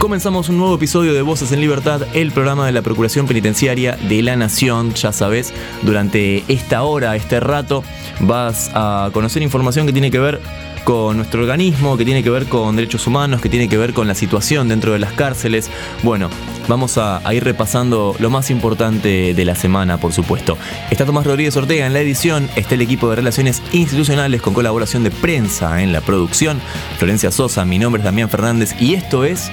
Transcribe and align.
Comenzamos 0.00 0.48
un 0.48 0.56
nuevo 0.56 0.76
episodio 0.76 1.12
de 1.12 1.20
Voces 1.20 1.52
en 1.52 1.60
Libertad, 1.60 2.00
el 2.14 2.32
programa 2.32 2.64
de 2.64 2.72
la 2.72 2.80
Procuración 2.80 3.26
Penitenciaria 3.26 3.98
de 4.08 4.22
la 4.22 4.34
Nación. 4.34 4.94
Ya 4.94 5.12
sabes, 5.12 5.52
durante 5.82 6.42
esta 6.48 6.84
hora, 6.84 7.14
este 7.16 7.38
rato, 7.38 7.84
vas 8.20 8.70
a 8.72 9.10
conocer 9.12 9.42
información 9.42 9.84
que 9.84 9.92
tiene 9.92 10.10
que 10.10 10.18
ver 10.18 10.40
con 10.84 11.18
nuestro 11.18 11.42
organismo, 11.42 11.98
que 11.98 12.06
tiene 12.06 12.22
que 12.22 12.30
ver 12.30 12.46
con 12.46 12.76
derechos 12.76 13.06
humanos, 13.06 13.42
que 13.42 13.50
tiene 13.50 13.68
que 13.68 13.76
ver 13.76 13.92
con 13.92 14.08
la 14.08 14.14
situación 14.14 14.70
dentro 14.70 14.94
de 14.94 15.00
las 15.00 15.12
cárceles. 15.12 15.70
Bueno, 16.02 16.30
vamos 16.66 16.96
a, 16.96 17.20
ir 17.34 17.44
repasando 17.44 18.16
lo 18.18 18.30
más 18.30 18.50
importante 18.50 19.34
de 19.34 19.44
la 19.44 19.54
semana, 19.54 19.98
por 19.98 20.14
supuesto. 20.14 20.56
Está 20.90 21.04
Tomás 21.04 21.26
Rodríguez 21.26 21.54
Ortega 21.58 21.86
en 21.86 21.92
la 21.92 22.00
edición, 22.00 22.48
está 22.56 22.74
el 22.74 22.80
equipo 22.80 23.10
de 23.10 23.16
Relaciones 23.16 23.62
Institucionales 23.72 24.40
con 24.40 24.54
colaboración 24.54 25.04
de 25.04 25.10
prensa 25.10 25.82
en 25.82 25.92
la 25.92 26.00
producción, 26.00 26.58
Florencia 26.96 27.30
Sosa, 27.30 27.66
mi 27.66 27.78
nombre 27.78 28.00
es 28.00 28.04
Damián 28.04 28.30
Fernández 28.30 28.74
y 28.80 28.94
esto 28.94 29.26
es 29.26 29.50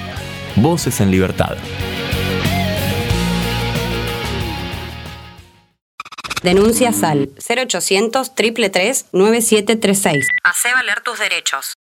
Voces 0.60 1.00
en 1.00 1.12
Libertad. 1.12 1.56
Denuncia 6.42 6.92
SAL 6.92 7.30
0800 7.48 8.34
333 8.34 9.06
9736. 9.12 10.26
Hace 10.42 10.72
valer 10.72 11.00
tus 11.00 11.18
derechos. 11.18 11.74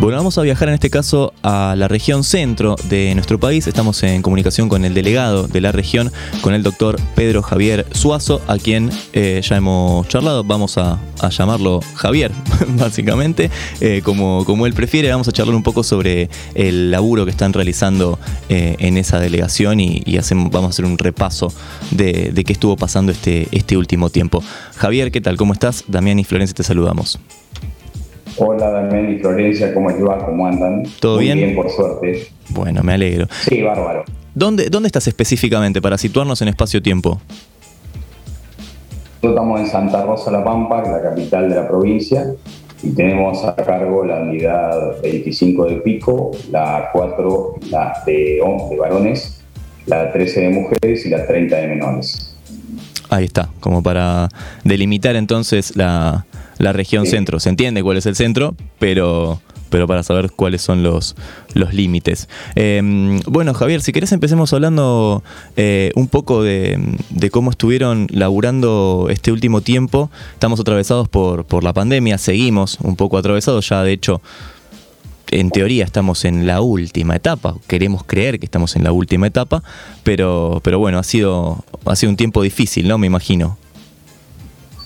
Bueno, 0.00 0.16
vamos 0.16 0.38
a 0.38 0.42
viajar 0.42 0.68
en 0.68 0.74
este 0.74 0.88
caso 0.88 1.34
a 1.42 1.74
la 1.76 1.86
región 1.86 2.24
centro 2.24 2.74
de 2.88 3.14
nuestro 3.14 3.38
país. 3.38 3.66
Estamos 3.66 4.02
en 4.02 4.22
comunicación 4.22 4.70
con 4.70 4.86
el 4.86 4.94
delegado 4.94 5.46
de 5.46 5.60
la 5.60 5.72
región, 5.72 6.10
con 6.40 6.54
el 6.54 6.62
doctor 6.62 6.98
Pedro 7.14 7.42
Javier 7.42 7.84
Suazo, 7.92 8.40
a 8.48 8.56
quien 8.56 8.88
eh, 9.12 9.42
ya 9.44 9.58
hemos 9.58 10.08
charlado. 10.08 10.42
Vamos 10.42 10.78
a, 10.78 10.98
llamarlo 11.28 11.80
Javier, 11.96 12.32
básicamente, 12.78 13.50
eh, 13.82 14.00
como, 14.02 14.46
como 14.46 14.66
él 14.66 14.72
prefiere. 14.72 15.10
Vamos 15.10 15.28
a 15.28 15.32
charlar 15.32 15.54
un 15.54 15.62
poco 15.62 15.82
sobre 15.82 16.30
el 16.54 16.90
laburo 16.90 17.26
que 17.26 17.30
están 17.30 17.52
realizando 17.52 18.18
eh, 18.48 18.76
en 18.78 18.96
esa 18.96 19.20
delegación 19.20 19.80
y, 19.80 20.02
vamos 20.50 20.64
a 20.64 20.70
hacer 20.70 20.86
un 20.86 20.96
repaso 20.96 21.52
de, 21.90 22.30
de 22.32 22.44
qué 22.44 22.54
estuvo 22.54 22.74
pasando 22.74 23.12
este, 23.12 23.48
este 23.52 23.76
último 23.76 24.08
tiempo. 24.08 24.42
Javier, 24.76 25.12
¿qué 25.12 25.20
tal? 25.20 25.36
¿Cómo 25.36 25.52
estás? 25.52 25.84
Damián 25.88 26.18
y 26.18 26.24
Florencia 26.24 26.54
te 26.54 26.62
saludamos. 26.62 27.20
Hola 28.36 28.70
Damián 28.70 29.12
y 29.12 29.18
Florencia, 29.18 29.74
¿cómo 29.74 29.88
va? 30.06 30.24
¿Cómo 30.24 30.46
andan? 30.46 30.84
¿Todo 31.00 31.16
Muy 31.16 31.24
bien? 31.24 31.38
bien, 31.38 31.54
por 31.54 31.70
suerte. 31.70 32.28
Bueno, 32.50 32.82
me 32.82 32.94
alegro. 32.94 33.26
Sí, 33.48 33.62
bárbaro. 33.62 34.04
¿Dónde, 34.34 34.70
dónde 34.70 34.86
estás 34.86 35.06
específicamente 35.08 35.82
para 35.82 35.98
situarnos 35.98 36.40
en 36.42 36.48
espacio-tiempo? 36.48 37.20
Nosotros 39.22 39.32
estamos 39.32 39.60
en 39.60 39.66
Santa 39.66 40.04
Rosa 40.04 40.30
La 40.30 40.44
Pampa, 40.44 40.82
la 40.82 41.02
capital 41.02 41.50
de 41.50 41.56
la 41.56 41.68
provincia, 41.68 42.26
y 42.82 42.90
tenemos 42.90 43.44
a 43.44 43.54
cargo 43.56 44.04
la 44.04 44.20
unidad 44.20 45.02
25 45.02 45.66
de 45.66 45.76
Pico, 45.76 46.30
la 46.50 46.88
4 46.92 47.54
la 47.70 48.02
de, 48.06 48.40
de 48.70 48.76
varones, 48.78 49.42
la 49.86 50.10
13 50.10 50.40
de 50.40 50.48
mujeres 50.50 51.04
y 51.04 51.10
la 51.10 51.26
30 51.26 51.56
de 51.56 51.66
menores. 51.66 52.34
Ahí 53.10 53.24
está, 53.24 53.50
como 53.58 53.82
para 53.82 54.28
delimitar 54.64 55.16
entonces 55.16 55.76
la, 55.76 56.24
la 56.60 56.72
región 56.72 57.06
centro. 57.06 57.40
Se 57.40 57.48
entiende 57.48 57.82
cuál 57.82 57.96
es 57.96 58.06
el 58.06 58.14
centro, 58.14 58.54
pero, 58.78 59.40
pero 59.70 59.86
para 59.86 60.02
saber 60.02 60.30
cuáles 60.30 60.60
son 60.60 60.82
los, 60.82 61.16
los 61.54 61.72
límites. 61.72 62.28
Em, 62.54 63.20
bueno, 63.20 63.54
Javier, 63.54 63.80
si 63.80 63.92
querés 63.92 64.12
empecemos 64.12 64.52
hablando 64.52 65.24
eh, 65.56 65.90
un 65.96 66.06
poco 66.06 66.42
de, 66.42 66.98
cómo 67.32 67.50
estuvieron 67.50 68.06
laburando 68.10 69.08
este 69.10 69.32
último 69.32 69.62
tiempo. 69.62 70.10
Estamos 70.34 70.60
atravesados 70.60 71.08
por, 71.08 71.46
por 71.46 71.64
la 71.64 71.72
pandemia, 71.72 72.18
seguimos 72.18 72.78
un 72.82 72.94
poco 72.94 73.16
atravesados, 73.16 73.68
ya 73.68 73.82
de 73.82 73.92
hecho 73.92 74.20
en 75.30 75.50
teoría 75.50 75.84
estamos 75.84 76.24
en 76.24 76.46
la 76.46 76.60
última 76.60 77.14
etapa, 77.14 77.54
queremos 77.68 78.02
creer 78.04 78.40
que 78.40 78.46
estamos 78.46 78.74
en 78.74 78.82
la 78.82 78.90
última 78.90 79.28
etapa, 79.28 79.62
pero, 80.02 80.60
pero 80.64 80.80
bueno, 80.80 80.98
ha 80.98 81.04
sido, 81.04 81.64
ha 81.86 81.94
sido 81.94 82.10
un 82.10 82.16
tiempo 82.16 82.42
difícil, 82.42 82.88
¿no? 82.88 82.98
Me 82.98 83.06
imagino. 83.06 83.56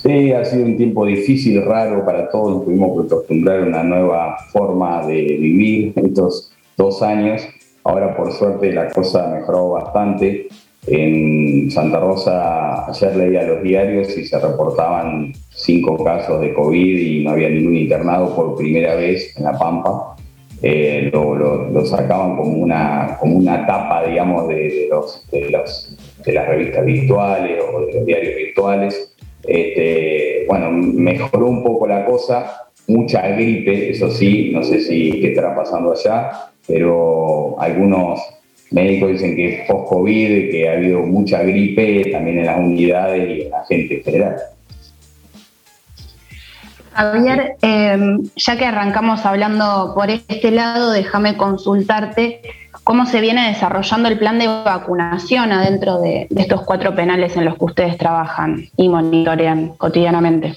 Sí, 0.04 0.32
ha 0.32 0.44
sido 0.44 0.66
un 0.66 0.76
tiempo 0.76 1.06
difícil, 1.06 1.64
raro 1.64 2.04
para 2.04 2.28
todos. 2.28 2.56
Nos 2.56 2.64
tuvimos 2.66 3.08
que 3.08 3.14
acostumbrar 3.14 3.60
a 3.60 3.62
una 3.62 3.82
nueva 3.82 4.36
forma 4.52 5.06
de 5.06 5.14
vivir 5.14 5.94
estos 5.96 6.52
dos 6.76 7.02
años. 7.02 7.40
Ahora, 7.84 8.14
por 8.14 8.30
suerte, 8.32 8.70
la 8.70 8.90
cosa 8.90 9.28
mejoró 9.28 9.70
bastante. 9.70 10.48
En 10.86 11.70
Santa 11.70 12.00
Rosa, 12.00 12.86
ayer 12.86 13.16
leía 13.16 13.44
los 13.44 13.62
diarios 13.62 14.14
y 14.18 14.26
se 14.26 14.38
reportaban 14.38 15.32
cinco 15.48 15.96
casos 16.04 16.38
de 16.42 16.52
COVID 16.52 16.98
y 16.98 17.24
no 17.24 17.30
había 17.30 17.48
ningún 17.48 17.74
internado 17.74 18.36
por 18.36 18.56
primera 18.56 18.96
vez 18.96 19.34
en 19.38 19.44
La 19.44 19.58
Pampa. 19.58 20.16
Eh, 20.60 21.08
lo, 21.14 21.82
sacaban 21.86 22.36
como 22.36 22.58
una, 22.58 23.16
como 23.18 23.36
una 23.36 23.66
tapa, 23.66 24.04
digamos, 24.06 24.48
de, 24.48 24.86
los, 24.90 25.26
de, 25.30 25.48
los, 25.48 25.96
de 26.26 26.32
las 26.34 26.46
revistas 26.46 26.84
virtuales 26.84 27.58
o 27.72 27.86
de 27.86 27.92
los 27.94 28.04
diarios 28.04 28.36
virtuales 28.36 29.13
este, 29.46 30.44
bueno, 30.48 30.70
mejoró 30.70 31.46
un 31.46 31.62
poco 31.62 31.86
la 31.86 32.04
cosa, 32.04 32.68
mucha 32.86 33.26
gripe, 33.28 33.90
eso 33.90 34.10
sí, 34.10 34.50
no 34.52 34.62
sé 34.62 34.80
si 34.80 35.20
qué 35.20 35.28
estará 35.28 35.54
pasando 35.54 35.92
allá, 35.92 36.50
pero 36.66 37.56
algunos 37.60 38.20
médicos 38.70 39.12
dicen 39.12 39.36
que 39.36 39.48
es 39.48 39.68
post-COVID, 39.68 40.50
que 40.50 40.68
ha 40.68 40.72
habido 40.72 41.00
mucha 41.00 41.42
gripe 41.42 42.10
también 42.10 42.40
en 42.40 42.46
las 42.46 42.58
unidades 42.58 43.28
y 43.28 43.42
en 43.42 43.50
la 43.50 43.64
gente 43.64 43.96
en 43.98 44.02
general. 44.02 44.36
Javier, 46.92 47.56
em, 47.62 48.22
ya 48.36 48.56
que 48.56 48.64
arrancamos 48.66 49.26
hablando 49.26 49.92
por 49.94 50.10
este 50.10 50.50
lado, 50.52 50.92
déjame 50.92 51.36
consultarte 51.36 52.40
cómo 52.84 53.06
se 53.06 53.20
viene 53.20 53.48
desarrollando 53.48 54.08
el 54.08 54.18
plan 54.18 54.38
de 54.38 54.46
vacunación 54.46 55.50
adentro 55.50 56.00
de, 56.00 56.28
estos 56.36 56.62
cuatro 56.62 56.94
penales 56.94 57.36
en 57.36 57.46
los 57.46 57.56
que 57.56 57.64
ustedes 57.64 57.98
trabajan 57.98 58.64
y 58.76 58.88
monitorean 58.88 59.70
cotidianamente. 59.78 60.54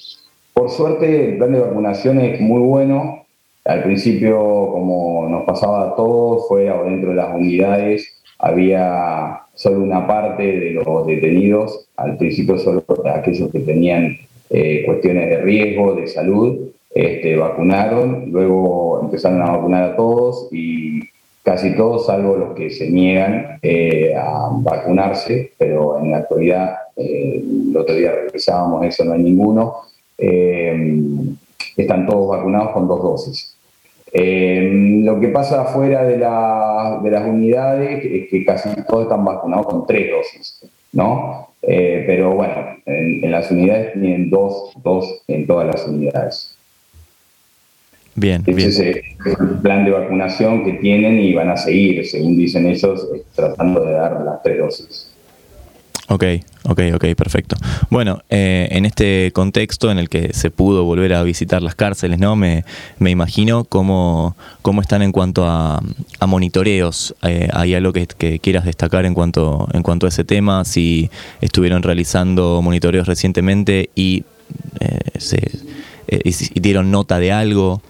Por 0.53 0.69
suerte, 0.69 1.31
el 1.31 1.37
plan 1.37 1.53
de 1.53 1.61
vacunación 1.61 2.19
es 2.19 2.39
muy 2.41 2.59
bueno. 2.61 3.23
Al 3.65 3.83
principio, 3.83 4.37
como 4.37 5.27
nos 5.29 5.45
pasaba 5.45 5.89
a 5.89 5.95
todos, 5.95 6.47
fue 6.47 6.69
adentro 6.69 7.09
de 7.09 7.15
las 7.15 7.33
unidades, 7.33 8.21
había 8.39 9.41
solo 9.55 9.79
una 9.79 10.05
parte 10.05 10.43
de 10.43 10.71
los 10.71 11.07
detenidos, 11.07 11.87
al 11.95 12.17
principio 12.17 12.57
solo 12.57 12.83
aquellos 13.13 13.51
que 13.51 13.59
tenían 13.59 14.17
eh, 14.49 14.83
cuestiones 14.85 15.29
de 15.29 15.41
riesgo, 15.41 15.95
de 15.95 16.07
salud, 16.07 16.69
este, 16.93 17.35
vacunaron, 17.35 18.31
luego 18.31 19.01
empezaron 19.03 19.41
a 19.41 19.51
vacunar 19.51 19.83
a 19.83 19.95
todos 19.95 20.47
y 20.51 21.01
casi 21.47 21.77
todos, 21.77 22.07
salvo 22.07 22.35
los 22.35 22.53
que 22.55 22.69
se 22.69 22.89
niegan 22.89 23.57
eh, 23.61 24.13
a 24.13 24.49
vacunarse, 24.51 25.53
pero 25.57 25.97
en 25.97 26.11
la 26.11 26.17
actualidad, 26.17 26.75
eh, 26.97 27.41
el 27.41 27.77
otro 27.77 27.95
día 27.95 28.11
revisábamos 28.11 28.85
eso, 28.85 29.05
no 29.05 29.13
hay 29.13 29.23
ninguno, 29.23 29.77
eh, 30.17 30.99
están 31.77 32.05
todos 32.05 32.35
vacunados 32.35 32.71
con 32.71 32.85
dos 32.89 33.01
dosis. 33.01 33.55
lo 34.13 35.19
que 35.21 35.29
pasa 35.29 35.61
afuera 35.61 36.03
de, 36.03 36.17
las 36.17 37.25
unidades 37.25 38.03
es 38.03 38.27
que 38.29 38.43
casi 38.43 38.67
todos 38.85 39.03
están 39.03 39.23
vacunados 39.23 39.67
con 39.67 39.87
tres 39.87 40.11
dosis, 40.11 40.69
¿no? 40.91 41.47
pero 41.61 42.35
bueno, 42.35 42.55
en, 42.85 43.23
en, 43.23 43.31
las 43.31 43.49
unidades 43.51 43.93
tienen 43.93 44.29
dos, 44.29 44.73
dos 44.83 45.23
en 45.29 45.47
todas 45.47 45.67
las 45.67 45.87
unidades. 45.87 46.56
Bien, 48.19 48.41
Ese 48.47 48.89
es 48.89 49.05
el 49.39 49.59
plan 49.61 49.85
de 49.85 49.91
vacunación 49.91 50.65
que 50.65 50.73
tienen 50.73 51.19
y 51.19 51.33
van 51.33 51.51
a 51.51 51.55
seguir, 51.55 52.03
según 52.03 52.35
dicen 52.35 52.65
ellos, 52.65 53.07
tratando 53.35 53.85
de 53.85 53.91
dar 53.91 54.23
las 54.25 54.41
tres 54.41 54.57
dosis. 54.57 55.11
Ok, 56.09 56.23
ok, 56.63 56.79
ok, 56.95 57.05
perfecto. 57.15 57.57
Bueno, 57.91 58.23
eh, 58.29 58.69
en 58.71 58.85
este 58.85 59.31
contexto 59.33 59.91
en 59.91 59.99
el 59.99 60.09
que 60.09 60.33
se 60.33 60.49
pudo 60.49 60.83
volver 60.83 61.13
a 61.13 61.21
visitar 61.21 61.61
las 61.61 61.75
cárceles, 61.75 62.17
¿no? 62.17 62.35
Me, 62.35 62.65
me 62.97 63.11
imagino 63.11 63.65
cómo, 63.65 64.35
cómo 64.63 64.81
están 64.81 65.03
en 65.03 65.11
cuanto 65.11 65.45
a, 65.45 65.79
monitoreos. 66.25 67.13
Eh, 67.21 67.49
¿Hay 67.53 67.75
algo 67.75 67.93
que, 67.93 68.07
quieras 68.39 68.65
destacar 68.65 69.05
en 69.05 69.13
cuanto, 69.13 69.67
en 69.73 69.83
cuanto 69.83 70.07
a 70.07 70.09
ese 70.09 70.23
tema? 70.23 70.65
Si 70.65 71.11
estuvieron 71.39 71.83
realizando 71.83 72.63
monitoreos 72.63 73.05
recientemente 73.05 73.91
y, 73.93 74.23
eh, 74.79 75.19
se, 75.19 75.51
y 76.07 76.59
dieron 76.61 76.89
nota 76.89 77.19
de 77.19 77.31
algo. 77.31 77.83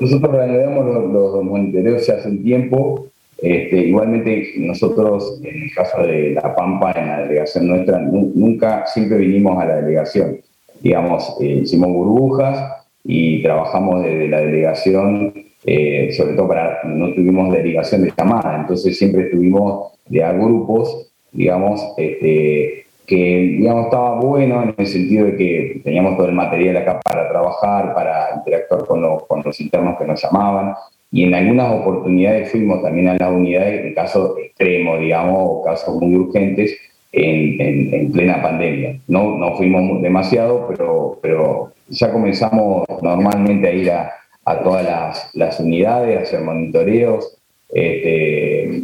Nosotros 0.00 0.32
reanudamos 0.32 0.86
los, 0.86 1.12
los 1.12 1.44
monitoreos 1.44 2.08
hace 2.08 2.28
un 2.28 2.42
tiempo 2.42 3.08
Este, 3.40 3.76
igualmente, 3.86 4.54
nosotros, 4.56 5.40
en 5.44 5.62
el 5.62 5.72
caso 5.72 6.02
de 6.02 6.32
La 6.32 6.56
Pampa, 6.56 6.90
en 6.96 7.06
la 7.06 7.22
delegación 7.22 7.68
nuestra, 7.68 8.00
nunca, 8.00 8.84
siempre 8.86 9.18
vinimos 9.18 9.62
a 9.62 9.64
la 9.64 9.76
delegación. 9.76 10.40
Digamos, 10.80 11.36
eh, 11.40 11.60
hicimos 11.62 11.88
burbujas 11.88 12.84
y 13.04 13.40
trabajamos 13.42 14.02
desde 14.02 14.28
la 14.28 14.40
delegación, 14.40 15.32
eh, 15.64 16.10
sobre 16.16 16.34
todo 16.34 16.48
para, 16.48 16.80
no 16.84 17.14
tuvimos 17.14 17.52
delegación 17.52 18.02
de 18.02 18.12
llamada, 18.16 18.58
entonces 18.60 18.98
siempre 18.98 19.22
estuvimos 19.22 19.92
de 20.08 20.24
a 20.24 20.32
grupos, 20.32 21.08
digamos, 21.30 21.80
este, 21.96 22.86
que 23.08 23.56
digamos, 23.58 23.86
estaba 23.86 24.20
bueno 24.20 24.62
en 24.62 24.74
el 24.76 24.86
sentido 24.86 25.26
de 25.26 25.36
que 25.36 25.80
teníamos 25.82 26.18
todo 26.18 26.26
el 26.28 26.34
material 26.34 26.76
acá 26.76 27.00
para 27.00 27.26
trabajar, 27.30 27.94
para 27.94 28.34
interactuar 28.36 28.84
con 28.84 29.00
los, 29.00 29.26
con 29.26 29.42
los 29.42 29.58
internos 29.62 29.96
que 29.98 30.04
nos 30.04 30.22
llamaban, 30.22 30.74
y 31.10 31.24
en 31.24 31.34
algunas 31.34 31.72
oportunidades 31.72 32.50
fuimos 32.50 32.82
también 32.82 33.08
a 33.08 33.16
las 33.18 33.30
unidades 33.30 33.86
en 33.86 33.94
casos 33.94 34.36
extremos, 34.38 35.00
digamos, 35.00 35.38
o 35.40 35.64
casos 35.64 35.94
muy 35.96 36.14
urgentes 36.16 36.76
en, 37.10 37.94
en, 37.94 38.12
plena 38.12 38.42
pandemia. 38.42 39.00
No, 39.08 39.38
no 39.38 39.56
fuimos 39.56 40.02
demasiado, 40.02 40.66
pero, 40.68 41.18
pero 41.22 41.72
ya 41.88 42.12
comenzamos 42.12 42.84
normalmente 43.00 43.68
a 43.68 43.72
ir 43.72 43.90
a, 43.90 44.12
a 44.44 44.62
todas 44.62 44.84
las, 44.84 45.30
las, 45.34 45.60
unidades, 45.60 46.18
a 46.18 46.22
hacer 46.24 46.42
monitoreos 46.42 47.38
este, 47.72 48.82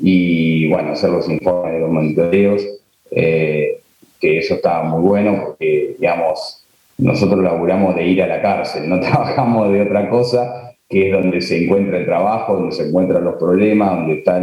y, 0.00 0.68
bueno, 0.68 0.90
hacer 0.90 1.10
los 1.10 1.28
informes 1.28 1.74
de 1.74 1.80
los 1.80 1.90
monitoreos, 1.90 2.79
eh, 3.10 3.80
que 4.20 4.38
eso 4.38 4.54
estaba 4.54 4.84
muy 4.84 5.02
bueno 5.02 5.42
porque, 5.44 5.96
digamos, 5.98 6.64
nosotros 6.98 7.42
laburamos 7.42 7.94
de 7.96 8.06
ir 8.06 8.22
a 8.22 8.26
la 8.26 8.42
cárcel, 8.42 8.88
no 8.88 9.00
trabajamos 9.00 9.72
de 9.72 9.82
otra 9.82 10.08
cosa 10.08 10.70
que 10.90 11.06
es 11.06 11.12
donde 11.12 11.40
se 11.40 11.64
encuentra 11.64 11.98
el 11.98 12.04
trabajo, 12.04 12.54
donde 12.54 12.74
se 12.74 12.88
encuentran 12.88 13.22
los 13.24 13.36
problemas, 13.36 13.90
donde 13.90 14.14
está, 14.14 14.42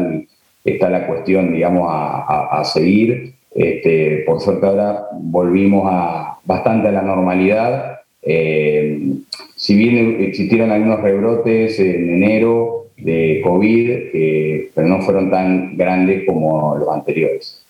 está 0.64 0.90
la 0.90 1.06
cuestión, 1.06 1.54
digamos, 1.54 1.88
a, 1.90 2.64
seguir. 2.64 3.34
Este, 3.54 4.24
por 4.26 4.40
suerte 4.40 4.66
ahora 4.66 5.08
volvimos 5.12 5.84
a, 5.92 6.40
bastante 6.46 6.88
a 6.88 6.92
la 6.94 7.02
normalidad. 7.02 8.00
Eh, 8.22 8.98
si 9.58 9.76
bien 9.76 10.22
existieron 10.22 10.72
algunos 10.72 11.02
rebrotes 11.02 11.80
en 11.82 12.14
enero 12.14 12.86
de 12.96 13.42
COVID, 13.44 13.90
eh, 14.14 14.70
pero 14.74 14.88
no 14.88 15.02
fueron 15.02 15.30
tan 15.30 15.76
grandes 15.76 16.24
como 16.26 16.78
los 16.78 16.88
anteriores. 16.88 17.67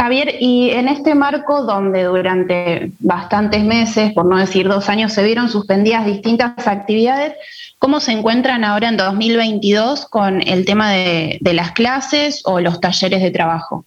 Javier, 0.00 0.36
y 0.40 0.70
en 0.70 0.88
este 0.88 1.14
marco 1.14 1.62
donde 1.64 2.04
durante 2.04 2.90
bastantes 3.00 3.62
meses, 3.62 4.14
por 4.14 4.24
no 4.24 4.38
decir 4.38 4.66
dos 4.66 4.88
años, 4.88 5.12
se 5.12 5.22
vieron 5.22 5.50
suspendidas 5.50 6.06
distintas 6.06 6.66
actividades, 6.66 7.34
¿cómo 7.78 8.00
se 8.00 8.12
encuentran 8.12 8.64
ahora 8.64 8.88
en 8.88 8.96
2022 8.96 10.06
con 10.06 10.40
el 10.40 10.64
tema 10.64 10.90
de, 10.90 11.38
las 11.42 11.72
clases 11.72 12.40
o 12.46 12.60
los 12.60 12.80
talleres 12.80 13.20
de 13.20 13.30
trabajo? 13.30 13.84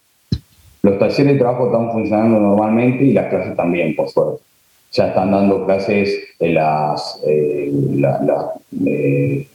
Los 0.82 1.00
talleres 1.00 1.32
de 1.32 1.34
trabajo 1.34 1.66
están 1.66 1.90
funcionando 1.90 2.38
normalmente 2.38 3.02
y 3.06 3.12
las 3.12 3.26
clases 3.26 3.56
también, 3.56 3.96
por 3.96 4.08
suerte. 4.08 4.40
Ya 4.92 5.08
están 5.08 5.32
dando 5.32 5.66
clases 5.66 6.16
las... 6.38 7.20
Eh, 7.26 7.72
eh, 8.86 9.48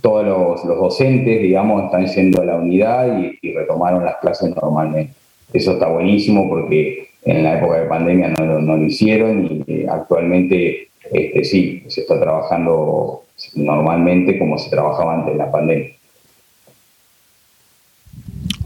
todos 0.00 0.24
los, 0.24 0.64
docentes, 0.64 1.42
digamos, 1.42 1.84
están 1.84 2.06
yendo 2.06 2.40
a 2.40 2.44
la 2.46 2.56
unidad 2.56 3.18
y 3.42 3.52
retomaron 3.52 4.02
las 4.02 4.16
clases 4.16 4.48
normalmente. 4.56 5.21
Eso 5.52 5.72
está 5.72 5.88
buenísimo 5.88 6.48
porque 6.48 7.08
en 7.24 7.44
la 7.44 7.58
época 7.58 7.80
de 7.80 7.86
pandemia 7.86 8.28
no, 8.28 8.76
lo 8.76 8.84
hicieron 8.84 9.46
y 9.46 9.72
eh, 9.72 9.86
actualmente 9.88 10.88
este, 11.10 11.44
sí, 11.44 11.84
se 11.88 12.02
está 12.02 12.18
trabajando 12.18 13.24
normalmente 13.54 14.38
como 14.38 14.58
se 14.58 14.70
trabajaba 14.70 15.14
antes 15.14 15.34
de 15.34 15.38
la 15.38 15.50
pandemia. 15.50 15.90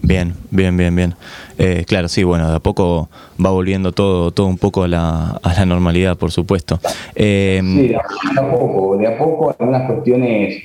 Bien, 0.03 0.35
bien, 0.50 0.77
bien, 0.77 0.94
bien. 0.94 1.15
Eh, 1.59 1.85
claro, 1.87 2.09
sí, 2.09 2.23
bueno, 2.23 2.49
de 2.49 2.56
a 2.56 2.61
poco 2.61 3.09
va 3.44 3.50
volviendo 3.50 3.91
todo, 3.91 4.31
todo 4.31 4.47
un 4.47 4.56
poco 4.56 4.85
a 4.85 4.89
la, 4.89 5.41
a 5.43 5.55
la 5.55 5.67
normalidad, 5.67 6.17
por 6.17 6.31
supuesto. 6.31 6.79
Eh, 7.17 7.61
sí, 7.62 7.89
de 7.89 7.97
a, 7.97 8.50
poco, 8.50 8.97
de 8.97 9.06
a 9.09 9.19
poco 9.19 9.55
algunas 9.59 9.91
cuestiones 9.91 10.62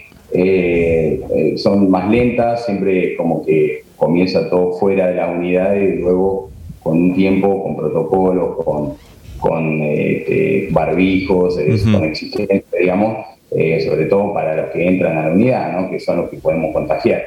son 1.58 1.90
más 1.90 2.10
lentas, 2.10 2.66
siempre 2.66 3.16
como 3.18 3.44
que 3.44 3.84
comienza 4.02 4.50
todo 4.50 4.74
fuera 4.74 5.10
de 5.10 5.16
la 5.16 5.28
unidad 5.28 5.76
y 5.76 5.98
luego 5.98 6.50
con 6.82 6.98
un 6.98 7.14
tiempo, 7.14 7.62
con 7.62 7.78
protocolos, 7.78 8.58
con, 8.66 8.94
con 9.38 9.80
este, 9.84 10.70
barbijos, 10.72 11.60
eh, 11.60 11.78
con 11.92 12.04
existencia, 12.06 12.64
digamos, 12.80 13.28
eh, 13.52 13.80
sobre 13.88 14.06
todo 14.06 14.34
para 14.34 14.56
los 14.56 14.72
que 14.72 14.88
entran 14.88 15.18
a 15.20 15.28
la 15.28 15.34
unidad, 15.36 15.80
¿no? 15.80 15.92
que 15.92 16.00
son 16.00 16.18
los 16.18 16.32
que 16.32 16.38
podemos 16.38 16.74
contagiar. 16.74 17.22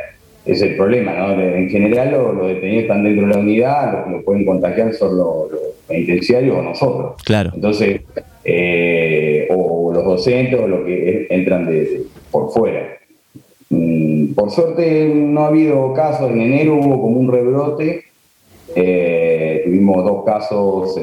Es 0.44 0.62
el 0.62 0.74
problema, 0.74 1.14
¿no? 1.14 1.40
En 1.40 1.70
general 1.70 2.10
los, 2.10 2.48
detenidos 2.48 2.82
están 2.82 3.04
dentro 3.04 3.28
de 3.28 3.34
la 3.34 3.40
unidad, 3.40 3.92
los 3.92 4.04
que 4.04 4.10
lo 4.10 4.24
pueden 4.24 4.44
contagiar 4.44 4.92
son 4.94 5.16
los, 5.16 5.50
penitenciarios 5.86 6.56
o 6.56 6.62
nosotros. 6.62 7.22
Claro. 7.24 7.52
Entonces, 7.54 8.00
eh, 8.44 9.46
o 9.50 9.92
los 9.94 10.04
docentes 10.04 10.58
o 10.58 10.66
los 10.66 10.84
que 10.84 11.28
entran 11.30 11.66
de, 11.66 12.02
por 12.32 12.50
fuera. 12.50 12.98
Mm, 13.74 14.34
por 14.34 14.50
suerte 14.50 15.08
no 15.08 15.44
ha 15.44 15.48
habido 15.48 15.92
casos, 15.94 16.30
en 16.30 16.40
enero 16.40 16.76
hubo 16.76 17.02
como 17.02 17.18
un 17.18 17.32
rebrote, 17.32 18.04
eh, 18.76 19.62
tuvimos 19.64 20.04
dos 20.04 20.24
casos, 20.24 20.98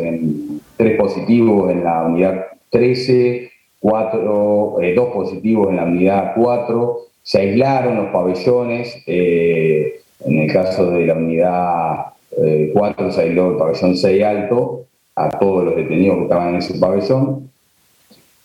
tres 0.78 0.98
positivos 0.98 1.72
en 1.72 1.84
la 1.84 2.04
unidad 2.04 2.46
13, 2.70 3.52
cuatro, 3.80 4.78
eh, 4.82 4.94
dos 4.94 5.10
positivos 5.10 5.70
en 5.70 5.76
la 5.76 5.84
unidad 5.84 6.34
4, 6.36 6.98
se 7.24 7.40
aislaron 7.40 7.98
los 7.98 8.08
pabellones, 8.12 9.04
eh, 9.06 10.02
en 10.26 10.40
el 10.40 10.52
caso 10.52 10.92
de 10.92 11.06
la 11.06 11.16
unidad 11.16 12.06
4 12.74 13.12
se 13.12 13.22
aisló 13.22 13.52
el 13.52 13.58
pabellón 13.58 13.98
6 13.98 14.24
alto 14.24 14.86
a 15.16 15.30
todos 15.30 15.66
los 15.66 15.76
detenidos 15.76 16.18
que 16.18 16.24
estaban 16.24 16.50
en 16.50 16.56
ese 16.56 16.80
pabellón, 16.80 17.50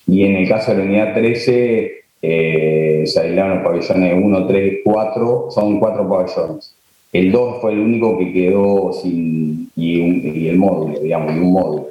y 0.08 0.24
en 0.24 0.36
el 0.36 0.48
caso 0.48 0.72
de 0.72 0.78
la 0.78 0.84
unidad 0.84 1.14
13 1.14 2.05
eh, 2.22 3.04
se 3.06 3.20
aislaron 3.20 3.58
los 3.58 3.64
pabellones 3.64 4.14
1, 4.24 4.46
3, 4.46 4.78
4, 4.84 5.46
son 5.50 5.78
cuatro 5.78 6.08
pabellones. 6.08 6.74
El 7.12 7.32
2 7.32 7.60
fue 7.60 7.72
el 7.72 7.80
único 7.80 8.18
que 8.18 8.32
quedó 8.32 8.92
sin, 8.92 9.70
y, 9.76 10.48
el 10.48 10.56
módulo, 10.56 10.98
digamos, 11.00 11.34
y 11.34 11.38
un 11.38 11.52
módulo. 11.52 11.86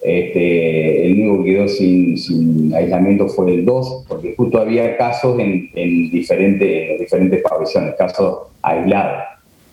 Este, 0.00 1.06
el 1.06 1.12
único 1.14 1.42
que 1.44 1.52
quedó 1.52 1.68
sin, 1.68 2.74
aislamiento 2.74 3.28
fue 3.28 3.54
el 3.54 3.64
2, 3.64 4.04
porque 4.08 4.34
justo 4.36 4.58
había 4.60 4.96
casos 4.96 5.38
en, 5.40 5.70
diferentes, 6.10 7.00
diferentes 7.00 7.42
pabellones, 7.42 7.94
casos 7.96 8.48
aislados. 8.62 9.24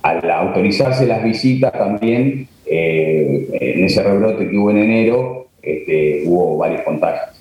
Al 0.01 0.29
autorizarse 0.29 1.07
las 1.07 1.23
visitas 1.23 1.71
también, 1.73 2.47
eh, 2.67 3.47
en 3.53 3.83
ese 3.83 4.03
rebrote 4.03 4.47
que 4.47 4.57
hubo 4.57 4.71
en 4.71 4.77
enero, 4.77 5.47
este, 5.61 6.23
hubo 6.25 6.57
varios 6.57 6.81
contagios 6.81 7.35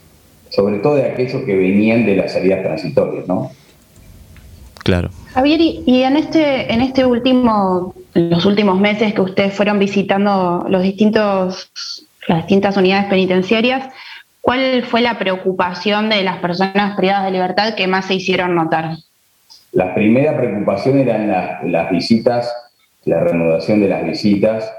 sobre 0.50 0.78
todo 0.78 0.96
de 0.96 1.06
aquellos 1.06 1.42
que 1.42 1.56
venían 1.56 2.06
de 2.06 2.16
las 2.16 2.32
salidas 2.32 2.62
transitorias, 2.62 3.26
¿no? 3.26 3.50
Claro. 4.84 5.10
Javier, 5.32 5.60
y 5.60 6.02
en 6.02 6.16
este, 6.16 6.72
en 6.72 6.80
este 6.80 7.04
último, 7.04 7.94
los 8.14 8.44
últimos 8.44 8.78
meses 8.78 9.14
que 9.14 9.20
ustedes 9.20 9.54
fueron 9.54 9.78
visitando 9.78 10.66
los 10.68 10.82
distintos, 10.82 11.70
las 12.28 12.38
distintas 12.38 12.76
unidades 12.76 13.06
penitenciarias, 13.06 13.88
¿cuál 14.40 14.84
fue 14.84 15.00
la 15.00 15.18
preocupación 15.18 16.10
de 16.10 16.22
las 16.22 16.36
personas 16.38 16.96
privadas 16.96 17.24
de 17.24 17.30
libertad 17.32 17.74
que 17.74 17.86
más 17.86 18.06
se 18.06 18.14
hicieron 18.14 18.54
notar? 18.54 18.96
La 19.72 19.94
primera 19.94 20.36
preocupación 20.36 20.98
eran 20.98 21.28
las, 21.72 21.90
visitas, 21.90 22.54
la 23.04 23.20
reanudación 23.20 23.80
de 23.80 23.88
las 23.88 24.04
visitas 24.04 24.70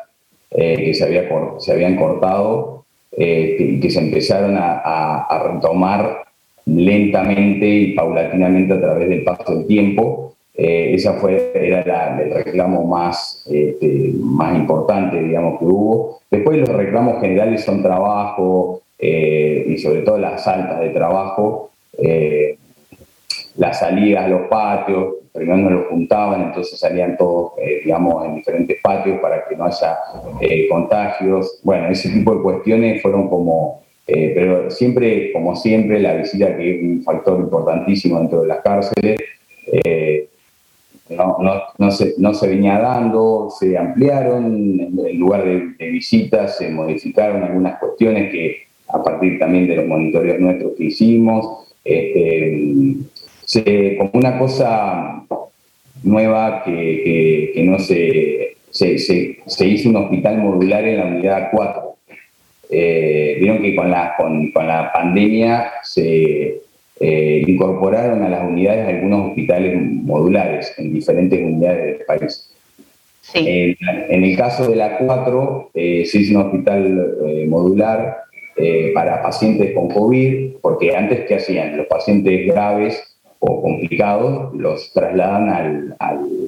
eh, 0.51 0.77
que 0.77 0.93
se, 0.93 1.03
había, 1.03 1.27
se 1.59 1.71
habían 1.73 1.97
cortado 1.97 2.74
eh, 3.17 3.79
que, 3.81 3.89
se 3.89 3.99
empezaron 3.99 4.55
a, 4.57 5.27
retomar 5.45 6.25
lentamente 6.65 7.67
y 7.67 7.93
paulatinamente 7.93 8.73
a 8.73 8.81
través 8.81 9.09
del 9.09 9.23
paso 9.23 9.55
del 9.55 9.67
tiempo. 9.67 10.33
Eh, 10.53 10.93
esa 10.93 11.13
fue, 11.13 11.51
era 11.53 12.21
el 12.21 12.31
reclamo 12.31 12.85
más, 12.85 13.45
este, 13.49 14.11
más 14.19 14.57
importante, 14.57 15.21
digamos, 15.21 15.59
que 15.59 15.65
hubo. 15.65 16.19
Después 16.29 16.57
los 16.57 16.69
reclamos 16.69 17.21
generales 17.21 17.63
son 17.63 17.81
trabajo 17.81 18.81
eh, 18.99 19.65
y 19.67 19.77
sobre 19.77 20.01
todo 20.01 20.17
las 20.17 20.47
altas 20.47 20.79
de 20.79 20.89
trabajo, 20.89 21.71
las 23.57 23.79
salidas 23.79 24.29
los 24.29 24.47
patios, 24.47 25.15
primero 25.35 25.57
no 25.57 25.69
los 25.69 25.87
juntaban, 25.87 26.43
entonces 26.43 26.79
salían 26.79 27.17
todos, 27.17 27.53
eh, 27.57 27.81
digamos, 27.83 28.25
en 28.25 28.35
diferentes 28.35 28.77
patios 28.81 29.19
para 29.19 29.45
que 29.45 29.55
no 29.55 29.65
haya 29.65 29.97
eh, 30.39 30.67
contagios. 30.69 31.59
Bueno, 31.63 31.89
ese 31.89 32.09
tipo 32.09 32.35
de 32.35 32.41
cuestiones 32.41 33.01
fueron 33.01 33.29
como, 33.29 33.83
eh, 34.07 34.31
pero 34.33 34.69
siempre, 34.71 35.33
como 35.33 35.55
siempre, 35.55 35.99
la 35.99 36.13
visita, 36.15 36.55
que 36.55 36.75
es 36.75 36.81
un 36.81 37.03
factor 37.03 37.39
importantísimo 37.39 38.19
dentro 38.19 38.41
de 38.41 38.47
las 38.47 38.61
cárceles, 38.61 39.19
no, 41.09 41.37
no, 41.39 41.61
no, 41.77 41.91
se, 41.91 42.15
no 42.17 42.33
se 42.33 42.47
venía 42.47 42.79
dando, 42.79 43.49
se 43.59 43.77
ampliaron, 43.77 44.45
en 45.05 45.19
lugar 45.19 45.43
de, 45.45 45.89
visitas 45.91 46.57
se 46.57 46.69
modificaron 46.69 47.43
algunas 47.43 47.77
cuestiones 47.79 48.31
que 48.31 48.57
a 48.87 49.03
partir 49.03 49.37
también 49.37 49.67
de 49.67 49.75
los 49.75 49.85
monitoreos 49.85 50.39
nuestros 50.39 50.73
que 50.75 50.85
hicimos, 50.85 51.65
este, 51.83 52.95
como 53.97 54.11
una 54.13 54.37
cosa 54.39 55.23
nueva 56.03 56.63
que, 56.63 57.53
no 57.65 57.79
se 57.79 58.55
se, 58.75 59.67
hizo 59.67 59.89
un 59.89 59.95
hospital 59.95 60.37
modular 60.39 60.85
en 60.85 60.97
la 60.97 61.05
unidad 61.05 61.49
4. 61.51 61.95
Eh, 62.71 63.37
vieron 63.39 63.61
que 63.61 63.75
con 63.75 63.89
la, 63.89 64.15
con, 64.17 64.51
la 64.53 64.91
pandemia 64.91 65.71
se 65.83 66.61
eh, 66.99 67.43
incorporaron 67.47 68.23
a 68.23 68.29
las 68.29 68.43
unidades 68.43 68.87
algunos 68.87 69.29
hospitales 69.29 69.79
modulares 69.79 70.73
en 70.77 70.93
diferentes 70.93 71.39
unidades 71.39 71.97
del 71.97 72.05
país. 72.05 72.51
en 73.33 74.23
el 74.23 74.37
caso 74.37 74.69
de 74.69 74.75
la 74.75 74.97
4, 74.97 75.71
eh, 75.73 76.05
se 76.05 76.19
hizo 76.19 76.37
un 76.37 76.45
hospital 76.45 77.47
modular 77.47 78.23
para 78.93 79.21
pacientes 79.21 79.73
con 79.73 79.89
COVID, 79.89 80.55
porque 80.61 80.95
antes, 80.95 81.25
¿qué 81.27 81.35
hacían? 81.35 81.75
Los 81.75 81.87
pacientes 81.87 82.47
graves 82.47 83.14
o 83.47 83.61
complicados, 83.61 84.53
los 84.55 84.91
trasladan 84.93 85.49
al, 85.49 85.95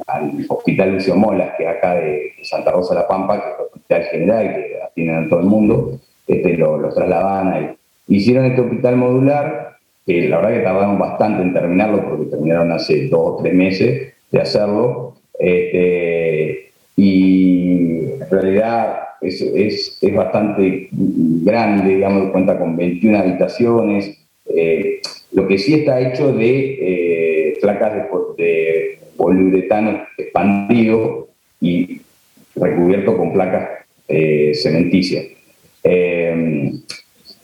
al, 0.08 0.46
Hospital 0.50 0.94
Lucio 0.94 1.16
Molas, 1.16 1.54
que 1.58 1.68
acá 1.68 1.96
de 1.96 2.34
Santa 2.42 2.72
Rosa 2.72 2.96
la 2.96 3.08
Pampa, 3.08 3.40
que 3.40 3.50
es 3.50 3.56
el 3.56 3.66
hospital 3.66 4.04
general 4.06 4.56
que 4.56 4.82
atienden 4.84 5.26
a 5.26 5.30
todo 5.30 5.40
el 5.42 5.46
mundo, 5.46 6.00
este, 6.26 6.58
lo, 6.58 6.78
los 6.78 6.96
trasladaban 6.96 7.54
ahí. 7.54 7.70
Hicieron 8.08 8.46
este 8.46 8.62
hospital 8.62 8.96
modular, 8.96 9.78
que 10.06 10.28
la 10.28 10.38
verdad 10.38 10.54
que 10.54 10.64
tardaron 10.64 10.98
bastante 10.98 11.44
en 11.44 11.54
terminarlo, 11.54 12.04
porque 12.10 12.26
terminaron 12.26 12.72
hace 12.72 13.08
dos 13.10 13.34
o 13.34 13.38
tres 13.42 13.54
meses 13.54 14.14
de 14.32 14.42
hacerlo, 14.42 15.16
este, 15.38 16.72
y 16.96 18.06
en 18.20 18.30
realidad 18.32 19.00
es, 19.22 19.42
es, 19.42 20.00
es, 20.02 20.16
bastante 20.16 20.90
grande, 20.92 21.96
digamos, 21.96 22.32
cuenta 22.32 22.58
con 22.58 22.76
21 22.76 23.20
habitaciones. 23.20 24.18
Eh, 24.50 25.00
lo 25.32 25.48
que 25.48 25.58
sí 25.58 25.74
está 25.74 26.00
hecho 26.00 26.34
de 26.34 26.78
eh, 26.82 27.58
placas 27.62 27.94
de, 28.38 28.98
poliuretano 29.18 30.04
expandido 30.16 31.30
y 31.60 32.02
recubierto 32.56 33.18
con 33.18 33.34
placas 33.34 33.70
eh, 34.08 34.52
cementicias. 34.54 35.26
Eh, 35.84 36.72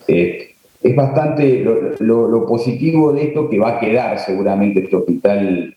es 0.08 0.96
bastante 0.96 1.66
lo, 2.00 2.46
positivo 2.46 3.14
de 3.14 3.24
esto 3.24 3.50
que 3.50 3.58
va 3.58 3.78
a 3.78 3.80
quedar 3.80 4.20
seguramente 4.20 4.82
este 4.82 4.96
hospital 4.96 5.76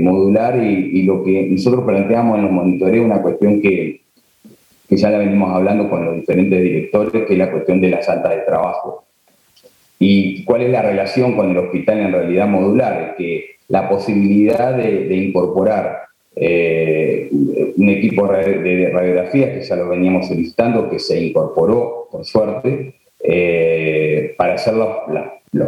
modular 0.00 0.62
y, 0.62 1.02
lo 1.02 1.24
que 1.24 1.48
nosotros 1.50 1.84
planteamos 1.84 2.36
en 2.36 2.44
los 2.44 2.52
monitoreos, 2.52 3.04
una 3.04 3.22
cuestión 3.22 3.60
que, 3.60 4.02
que 4.88 4.96
ya 4.96 5.10
la 5.10 5.18
venimos 5.18 5.50
hablando 5.50 5.90
con 5.90 6.04
los 6.04 6.14
diferentes 6.14 6.62
directores, 6.62 7.24
que 7.24 7.32
es 7.32 7.38
la 7.38 7.50
cuestión 7.50 7.80
de 7.80 7.88
las 7.88 8.08
altas 8.08 8.36
de 8.36 8.42
trabajo. 8.42 9.04
¿Y 10.04 10.42
cuál 10.42 10.62
es 10.62 10.70
la 10.70 10.82
relación 10.82 11.36
con 11.36 11.52
el 11.52 11.58
hospital 11.58 12.00
en 12.00 12.12
realidad 12.12 12.48
modular? 12.48 13.14
Que 13.16 13.58
la 13.68 13.88
posibilidad 13.88 14.76
de, 14.76 15.14
incorporar 15.14 16.06
eh, 16.34 17.28
un 17.30 17.88
equipo 17.88 18.26
de 18.26 18.90
radiografía, 18.92 19.54
que 19.54 19.62
ya 19.62 19.76
lo 19.76 19.88
veníamos 19.88 20.26
solicitando, 20.26 20.90
que 20.90 20.98
se 20.98 21.20
incorporó, 21.20 22.08
por 22.10 22.24
suerte, 22.24 22.96
eh, 23.22 24.34
para 24.36 24.54
hacer 24.54 24.74
los, 24.74 24.88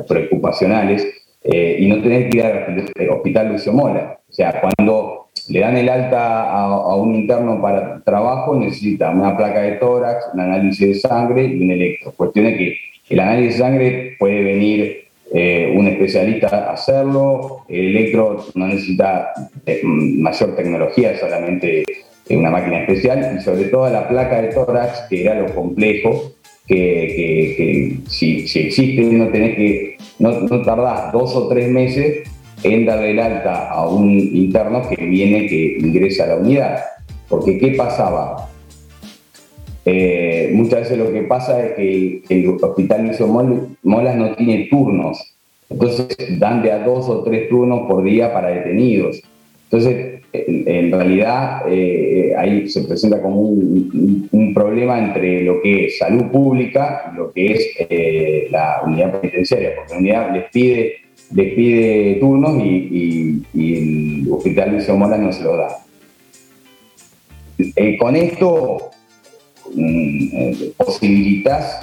preocupacionales 0.08 1.06
eh, 1.44 1.76
y 1.78 1.86
no 1.86 2.02
tener 2.02 2.28
que 2.28 2.38
ir 2.38 2.44
al 2.44 3.10
hospital 3.10 3.52
Lucio 3.52 3.72
Mola. 3.72 4.18
O 4.28 4.32
sea, 4.32 4.60
cuando 4.60 5.28
le 5.48 5.60
dan 5.60 5.76
el 5.76 5.88
alta 5.88 6.42
a, 6.50 6.64
a, 6.64 6.96
un 6.96 7.14
interno 7.14 7.62
para 7.62 8.02
trabajo, 8.02 8.56
necesita 8.56 9.10
una 9.10 9.36
placa 9.36 9.60
de 9.60 9.72
tórax, 9.72 10.30
un 10.34 10.40
análisis 10.40 10.88
de 10.88 10.94
sangre 10.96 11.44
y 11.44 11.62
un 11.62 11.70
electro. 11.70 12.12
Cuestiones 12.16 12.58
que 12.58 12.93
el 13.08 13.20
análisis 13.20 13.54
de 13.54 13.58
sangre 13.58 14.16
puede 14.18 14.42
venir 14.42 15.04
eh, 15.32 15.73
un 15.76 15.88
especialista 15.88 16.49
a 16.49 16.73
hacerlo, 16.73 17.64
el 17.68 17.96
electro 17.96 18.46
no 18.54 18.68
necesita 18.68 19.32
eh, 19.66 19.80
mayor 19.82 20.54
tecnología, 20.54 21.18
solamente 21.18 21.84
una 22.30 22.50
máquina 22.50 22.80
especial, 22.80 23.37
y 23.38 23.42
sobre 23.42 23.64
todo 23.64 23.90
la 23.90 24.08
placa 24.08 24.40
de 24.40 24.49
tórax, 24.49 25.06
que 25.11 25.23
era 25.23 25.40
lo 25.40 25.54
complejo, 25.54 26.32
que, 26.66 27.99
si, 28.08 28.44
existe 28.44 29.02
no 29.02 29.28
tenés 29.28 29.56
que, 29.56 29.96
no, 30.18 30.40
no 30.40 30.62
tardás 30.62 31.12
dos 31.12 31.37
o 31.37 31.49
tres 31.49 31.68
meses 31.68 32.23
en 32.62 32.87
darle 32.87 33.11
el 33.11 33.18
alta 33.18 33.68
a 33.70 33.88
un 33.88 34.18
interno 34.18 34.88
que 34.88 35.04
viene, 35.04 35.46
que 35.46 35.76
ingresa 35.78 36.25
a 36.25 36.28
la 36.28 36.37
unidad. 36.37 36.84
Porque 37.28 37.58
¿qué 37.58 37.73
pasaba? 37.73 38.49
Eh, 39.86 40.50
muchas 40.54 40.80
veces 40.80 40.98
lo 40.98 41.12
que 41.12 41.22
pasa 41.22 41.62
es 41.64 41.72
que 41.74 42.22
el 42.30 42.48
hospital 42.48 43.08
Lucio 43.08 43.26
Molas 43.26 44.16
no 44.16 44.34
tiene 44.34 44.68
turnos, 44.70 45.34
entonces 45.68 46.16
dan 46.38 46.62
de 46.62 46.72
a 46.72 46.78
dos 46.78 47.08
o 47.08 47.22
tres 47.22 47.48
turnos 47.48 47.86
por 47.86 48.02
día 48.02 48.32
para 48.32 48.48
detenidos. 48.48 49.22
Entonces, 49.64 50.20
en, 50.32 50.90
realidad, 50.90 51.62
eh, 51.68 52.32
ahí 52.36 52.68
se 52.68 52.82
presenta 52.82 53.20
como 53.20 53.40
un, 53.40 54.52
problema 54.54 54.98
entre 54.98 55.42
lo 55.42 55.60
que 55.60 55.86
es 55.86 55.98
salud 55.98 56.30
pública 56.30 57.10
y 57.12 57.16
lo 57.16 57.32
que 57.32 57.52
es 57.52 57.68
eh, 57.78 58.48
la 58.50 58.82
unidad 58.86 59.20
penitenciaria, 59.20 59.74
porque 59.74 59.92
la 59.92 59.98
unidad 59.98 60.32
les 60.32 60.50
pide, 60.50 60.94
les 61.34 61.54
pide 61.54 62.14
turnos 62.20 62.62
y, 62.64 63.42
el 63.54 64.30
hospital 64.30 64.74
Lucio 64.74 64.96
Molas 64.96 65.20
no 65.20 65.32
se 65.32 65.42
lo 65.42 65.56
da. 65.56 65.68
con 67.98 68.16
esto 68.16 68.93
eh, 69.76 70.73
posibilitas 70.76 71.80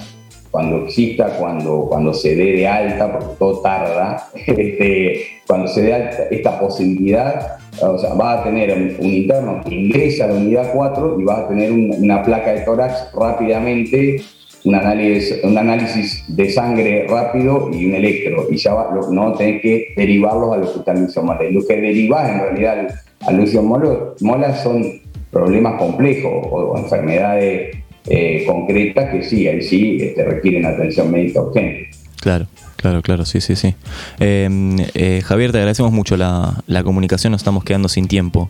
cuando 0.52 0.84
exista, 0.84 1.38
cuando, 1.38 1.86
cuando 1.90 2.14
se 2.14 2.36
dé 2.36 2.52
de 2.58 2.68
alta, 2.68 3.12
porque 3.12 3.36
todo 3.40 3.62
tarda, 3.62 4.28
este, 4.48 5.24
cuando 5.48 5.68
se 5.68 5.82
dé 5.82 5.94
alta 5.94 6.24
esta 6.30 6.60
posibilidad, 6.60 7.58
o 7.82 8.16
vas 8.16 8.40
a 8.40 8.44
tener 8.44 8.98
un, 9.00 9.06
interno 9.06 9.62
que 9.64 9.74
ingresa 9.74 10.26
a 10.26 10.28
la 10.28 10.34
unidad 10.36 10.74
4 10.74 11.20
y 11.20 11.24
vas 11.24 11.40
a 11.40 11.48
tener 11.48 11.72
una 11.72 12.22
placa 12.22 12.52
de 12.52 12.62
tórax 12.62 13.12
rápidamente, 13.14 14.22
un 14.66 14.76
análisis, 14.76 15.40
un 15.44 15.58
análisis 15.58 16.24
de 16.28 16.50
sangre 16.50 17.08
rápido 17.08 17.70
y 17.74 17.86
un 17.86 17.96
electro, 17.96 18.48
y 18.52 18.58
ya 18.58 18.76
no 19.10 19.34
tenés 19.34 19.62
que 19.62 19.94
derivarlos 19.96 20.54
al 20.54 20.64
hospital 20.64 21.02
Lucio 21.02 21.24
Mola. 21.24 21.40
Lo 21.50 21.66
que 21.66 21.78
derivas 21.78 22.30
en 22.30 22.40
realidad 22.40 22.88
al, 23.22 23.38
Lucio 23.38 23.64
Mola 23.64 24.56
son 24.56 25.01
problemas 25.32 25.80
complejos 25.80 26.32
o, 26.52 26.78
enfermedades 26.78 27.78
eh, 28.08 28.44
concretas 28.46 29.12
que 29.12 29.24
sí, 29.24 29.48
ahí 29.48 29.62
sí 29.62 29.98
este, 30.02 30.24
requieren 30.24 30.66
atención 30.66 31.12
médica 31.12 31.42
urgente. 31.42 31.90
Claro. 32.20 32.48
Claro, 32.82 33.04
claro, 33.04 33.26
sí, 33.26 33.42
sí, 33.42 33.56
sí. 33.56 33.76
Em, 34.20 34.76
eh, 34.96 35.22
Javier, 35.24 35.52
te 35.52 35.60
agradecemos 35.60 35.92
mucho 35.92 36.18
la, 36.18 36.64
comunicación, 36.84 37.30
nos 37.30 37.42
estamos 37.42 37.64
quedando 37.64 37.88
sin 37.88 38.08
tiempo. 38.08 38.50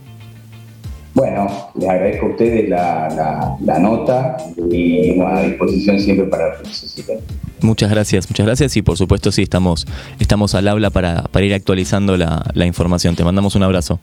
Bueno, 1.13 1.49
les 1.77 1.89
agradezco 1.89 2.27
a 2.27 2.29
ustedes 2.29 2.69
la, 2.69 3.77
nota 3.81 4.37
y 4.71 5.19
a 5.19 5.41
disposición 5.41 5.99
siempre 5.99 6.27
para 6.27 6.53
lo 6.53 6.61
que 6.61 6.69
necesiten. 6.69 7.19
Muchas 7.59 7.91
gracias, 7.91 8.29
muchas 8.29 8.45
gracias 8.45 8.77
y 8.77 8.81
por 8.81 8.97
supuesto 8.97 9.33
sí, 9.33 9.41
estamos, 9.41 9.85
estamos 10.19 10.55
al 10.55 10.69
habla 10.69 10.89
para, 10.89 11.23
para 11.23 11.45
ir 11.45 11.53
actualizando 11.53 12.15
la, 12.15 12.49
la 12.53 12.65
información. 12.65 13.17
Te 13.17 13.25
mandamos 13.25 13.55
un 13.55 13.63
abrazo. 13.63 13.99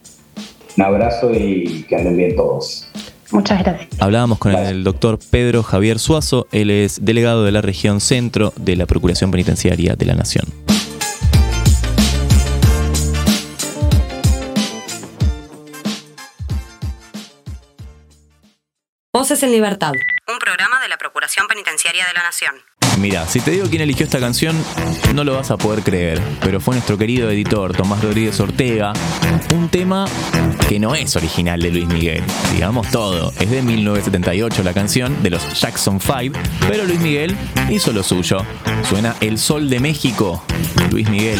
Un 0.77 0.83
abrazo 0.83 1.31
y 1.33 1.83
que 1.87 1.95
anden 1.95 2.17
bien 2.17 2.35
todos. 2.35 2.87
Muchas 3.31 3.63
gracias. 3.63 3.89
Hablábamos 3.99 4.39
con 4.39 4.53
el 4.53 4.83
doctor 4.83 5.19
Pedro 5.29 5.61
Javier 5.61 5.99
Suazo, 5.99 6.47
él 6.51 6.71
es 6.71 7.05
delegado 7.05 7.43
de 7.43 7.51
la 7.51 7.61
región 7.61 8.01
centro 8.01 8.53
de 8.55 8.75
la 8.75 8.85
Procuración 8.85 9.29
Penitenciaria 9.29 9.95
de 9.95 10.05
la 10.05 10.15
Nación. 10.15 10.45
Voces 19.13 19.43
en 19.43 19.51
Libertad. 19.51 19.93
Un 20.31 20.39
programa 20.39 20.79
de 20.81 20.87
la 20.87 20.97
Procuración 20.97 21.47
Penitenciaria 21.47 22.05
de 22.07 22.13
la 22.13 22.23
Nación. 22.23 22.55
Mira, 22.97 23.25
si 23.27 23.39
te 23.39 23.51
digo 23.51 23.67
quién 23.69 23.81
eligió 23.81 24.03
esta 24.05 24.19
canción, 24.19 24.55
no 25.13 25.23
lo 25.23 25.33
vas 25.33 25.51
a 25.51 25.57
poder 25.57 25.83
creer, 25.83 26.21
pero 26.41 26.59
fue 26.59 26.75
nuestro 26.75 26.97
querido 26.97 27.29
editor 27.29 27.73
Tomás 27.73 28.03
Rodríguez 28.03 28.39
Ortega, 28.39 28.93
un 29.55 29.69
tema 29.69 30.05
que 30.67 30.79
no 30.79 30.95
es 30.95 31.15
original 31.15 31.61
de 31.61 31.71
Luis 31.71 31.87
Miguel, 31.87 32.23
digamos 32.53 32.89
todo, 32.89 33.31
es 33.39 33.49
de 33.49 33.61
1978 33.61 34.63
la 34.63 34.73
canción 34.73 35.23
de 35.23 35.29
los 35.29 35.59
Jackson 35.59 35.99
5, 35.99 36.37
pero 36.67 36.83
Luis 36.85 36.99
Miguel 36.99 37.37
hizo 37.69 37.93
lo 37.93 38.03
suyo. 38.03 38.39
Suena 38.87 39.15
El 39.21 39.37
Sol 39.37 39.69
de 39.69 39.79
México, 39.79 40.43
Luis 40.91 41.09
Miguel. 41.09 41.39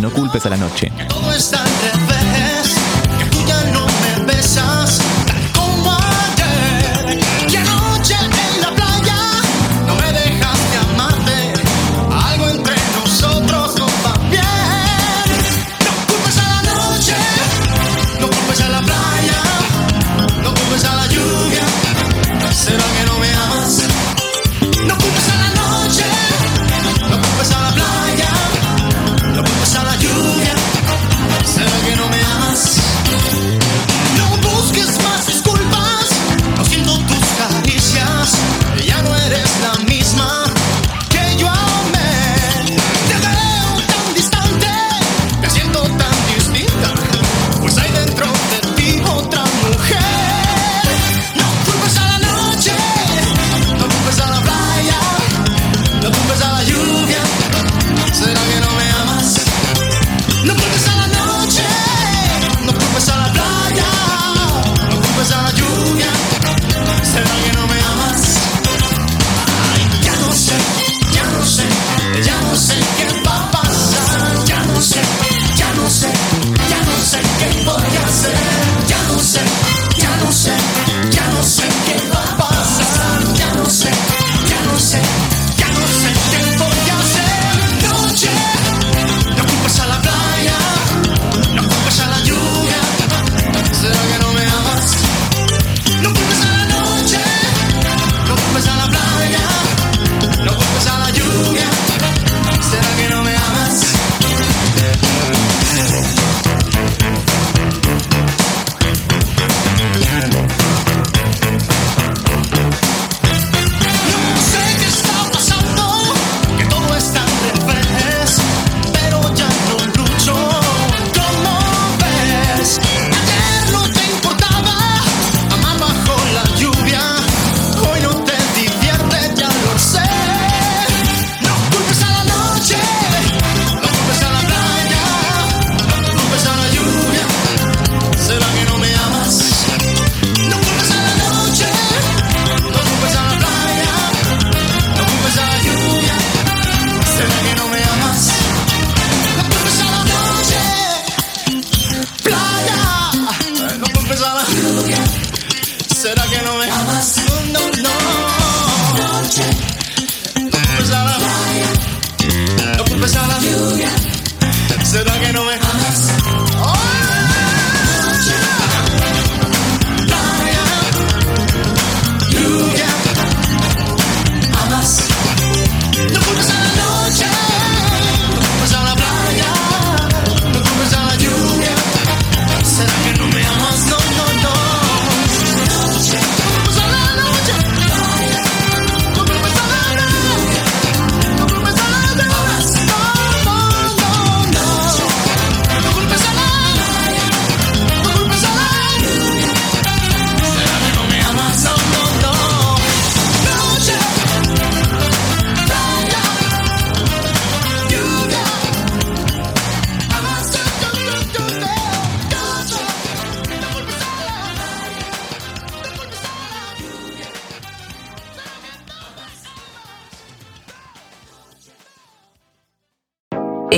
No 0.00 0.10
culpes 0.10 0.44
a 0.46 0.50
la 0.50 0.56
noche. 0.56 0.92
A 0.92 1.04
la 1.06 2.23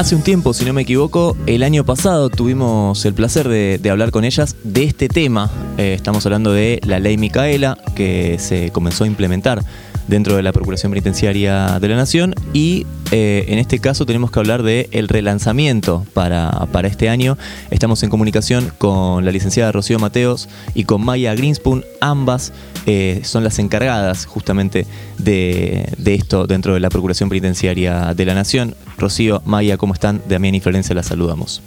Hace 0.00 0.14
un 0.14 0.22
tiempo, 0.22 0.54
si 0.54 0.64
no 0.64 0.72
me 0.72 0.80
equivoco, 0.80 1.36
el 1.44 1.62
año 1.62 1.84
pasado 1.84 2.30
tuvimos 2.30 3.04
el 3.04 3.12
placer 3.12 3.46
de, 3.46 3.90
hablar 3.90 4.12
con 4.12 4.24
ellas 4.24 4.56
de 4.64 4.84
este 4.84 5.08
tema. 5.08 5.50
Eh, 5.76 5.92
estamos 5.92 6.24
hablando 6.24 6.54
de 6.54 6.80
la 6.86 6.98
ley 6.98 7.18
Micaela, 7.18 7.76
que 7.94 8.38
se 8.38 8.70
comenzó 8.70 9.04
a 9.04 9.08
implementar 9.08 9.62
dentro 10.10 10.36
de 10.36 10.42
la 10.42 10.52
Procuración 10.52 10.92
Penitenciaria 10.92 11.78
de 11.80 11.88
la 11.88 11.96
Nación 11.96 12.34
y 12.52 12.84
eh, 13.12 13.46
en 13.48 13.58
este 13.58 13.78
caso 13.78 14.04
tenemos 14.04 14.30
que 14.30 14.40
hablar 14.40 14.62
del 14.62 14.88
el 14.90 15.08
relanzamiento 15.08 16.04
para, 16.12 16.50
para 16.72 16.88
este 16.88 17.08
año. 17.08 17.38
Estamos 17.70 18.02
en 18.02 18.10
comunicación 18.10 18.72
con 18.76 19.24
la 19.24 19.30
licenciada 19.30 19.72
Rocío 19.72 19.98
Mateos 19.98 20.48
y 20.74 20.84
con 20.84 21.04
Maya 21.04 21.34
Greenspoon, 21.34 21.84
ambas 22.00 22.52
eh, 22.86 23.20
son 23.24 23.44
las 23.44 23.58
encargadas 23.58 24.26
justamente 24.26 24.86
de, 25.18 25.88
de 25.96 26.14
esto 26.14 26.46
dentro 26.46 26.74
de 26.74 26.80
la 26.80 26.90
Procuración 26.90 27.28
Penitenciaria 27.28 28.12
de 28.14 28.24
la 28.26 28.34
Nación. 28.34 28.74
Rocío, 28.98 29.42
Maya, 29.46 29.76
¿cómo 29.76 29.94
están? 29.94 30.20
Damián 30.28 30.56
y 30.56 30.60
Florencia 30.60 30.94
las 30.94 31.06
saludamos. 31.06 31.62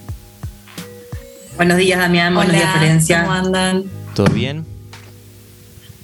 Buenos 1.56 1.78
días, 1.78 1.98
Damián. 1.98 2.36
Buenos 2.36 2.54
días, 2.54 2.72
Florencia. 2.74 3.22
¿Cómo 3.22 3.34
andan? 3.34 3.84
¿Todo 4.14 4.28
bien? 4.28 4.66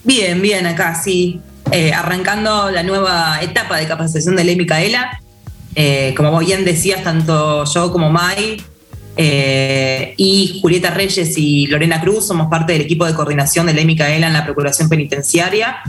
Bien, 0.03 0.41
bien, 0.41 0.65
acá 0.65 0.95
sí. 0.95 1.41
Eh, 1.71 1.93
arrancando 1.93 2.71
la 2.71 2.81
nueva 2.81 3.39
etapa 3.41 3.77
de 3.77 3.87
capacitación 3.87 4.35
de 4.35 4.43
ley 4.43 4.55
Micaela. 4.55 5.21
Eh, 5.75 6.13
como 6.17 6.39
bien 6.39 6.65
decías, 6.65 7.03
tanto 7.03 7.63
yo 7.65 7.91
como 7.91 8.09
Mai 8.09 8.61
eh, 9.15 10.15
y 10.17 10.59
Julieta 10.61 10.89
Reyes 10.91 11.37
y 11.37 11.67
Lorena 11.67 12.01
Cruz 12.01 12.27
somos 12.27 12.47
parte 12.47 12.73
del 12.73 12.81
equipo 12.81 13.05
de 13.05 13.13
coordinación 13.13 13.67
de 13.67 13.73
ley 13.73 13.85
Micaela 13.85 14.27
en 14.27 14.33
la 14.33 14.45
Procuración 14.45 14.89
Penitenciaria 14.89 15.81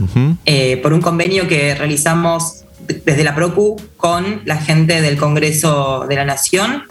por 0.83 0.93
un 0.93 1.01
convenio 1.01 1.47
que 1.47 1.73
realizamos 1.73 2.63
desde 2.87 3.23
la 3.23 3.33
PROCU 3.33 3.77
con 3.97 4.41
la 4.45 4.57
gente 4.57 5.01
del 5.01 5.17
Congreso 5.17 6.05
de 6.07 6.15
la 6.15 6.25
Nación, 6.25 6.83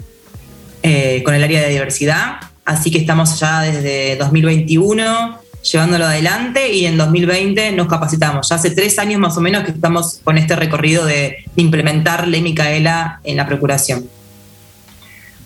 con 0.81 1.33
el 1.33 1.43
área 1.43 1.61
de 1.61 1.69
diversidad. 1.69 2.39
Así 2.65 2.91
que 2.91 2.97
estamos 2.99 3.39
ya 3.39 3.61
desde 3.61 4.17
2021 4.17 5.40
llevándolo 5.63 6.05
adelante 6.05 6.73
y 6.73 6.85
en 6.85 6.97
2020 6.97 7.71
nos 7.73 7.87
capacitamos. 7.87 8.49
Ya 8.49 8.55
hace 8.55 8.71
tres 8.71 8.97
años 8.99 9.19
más 9.19 9.37
o 9.37 9.41
menos 9.41 9.63
que 9.63 9.71
estamos 9.71 10.19
con 10.23 10.37
este 10.37 10.55
recorrido 10.55 11.05
de, 11.05 11.45
implementar 11.55 12.27
ley 12.27 12.41
Micaela 12.41 13.19
en 13.23 13.37
la 13.37 13.45
Procuración. 13.45 14.09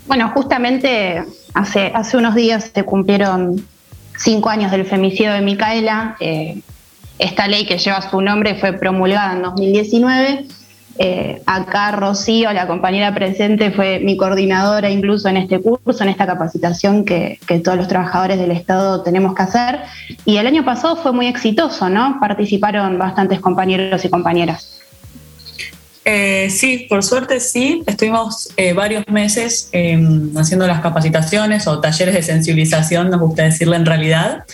Bueno, 0.08 0.30
justamente 0.30 1.24
hace, 1.54 1.92
hace 1.94 2.18
unos 2.18 2.36
días 2.36 2.72
se 2.74 2.84
cumplieron 2.84 3.66
cinco 4.18 4.50
años 4.50 4.72
del 4.72 4.86
femicidio 4.86 5.34
de 5.34 5.42
Micaela. 5.42 6.16
Eh, 6.20 6.60
esta 7.18 7.48
ley 7.48 7.66
que 7.66 7.78
lleva 7.78 8.08
su 8.10 8.22
nombre 8.22 8.56
fue 8.56 8.74
promulgada 8.74 9.34
en 9.34 9.42
2019. 9.42 10.46
Eh, 10.98 11.42
acá 11.46 11.92
Rocío, 11.92 12.54
la 12.54 12.68
compañera 12.68 13.14
presente, 13.14 13.72
fue 13.72 14.00
mi 14.00 14.16
coordinadora 14.16 14.90
incluso 14.90 15.28
en 15.28 15.38
este 15.38 15.60
curso, 15.60 16.04
en 16.04 16.10
esta 16.10 16.26
capacitación 16.26 17.04
que, 17.04 17.40
que 17.48 17.60
todos 17.60 17.78
los 17.78 17.88
trabajadores 17.88 18.40
del 18.40 18.52
Estado 18.52 19.04
tenemos 19.04 19.36
que 19.36 19.44
hacer. 19.44 19.80
Y 20.26 20.38
el 20.38 20.48
año 20.48 20.64
pasado 20.64 20.96
fue 20.96 21.12
muy 21.12 21.28
exitoso, 21.28 21.90
¿no? 21.90 22.18
Participaron 22.20 22.98
bastantes 22.98 23.40
compañeros 23.40 24.06
y 24.06 24.10
compañeras. 24.10 24.75
Eh, 26.08 26.52
sí, 26.52 26.86
por 26.88 27.04
suerte 27.04 27.40
sí. 27.40 27.84
Estuvimos 27.88 28.50
eh, 28.58 28.74
varios 28.74 29.08
meses 29.08 29.70
eh, 29.72 30.00
haciendo 30.38 30.68
las 30.68 30.82
capacitaciones 30.82 31.66
o 31.66 31.82
talleres 31.82 32.14
de 32.14 32.22
sensibilización, 32.22 33.10
nos 33.10 33.20
gusta 33.20 33.44
decirle 33.44 33.76
en 33.76 33.86
realidad. 33.86 34.46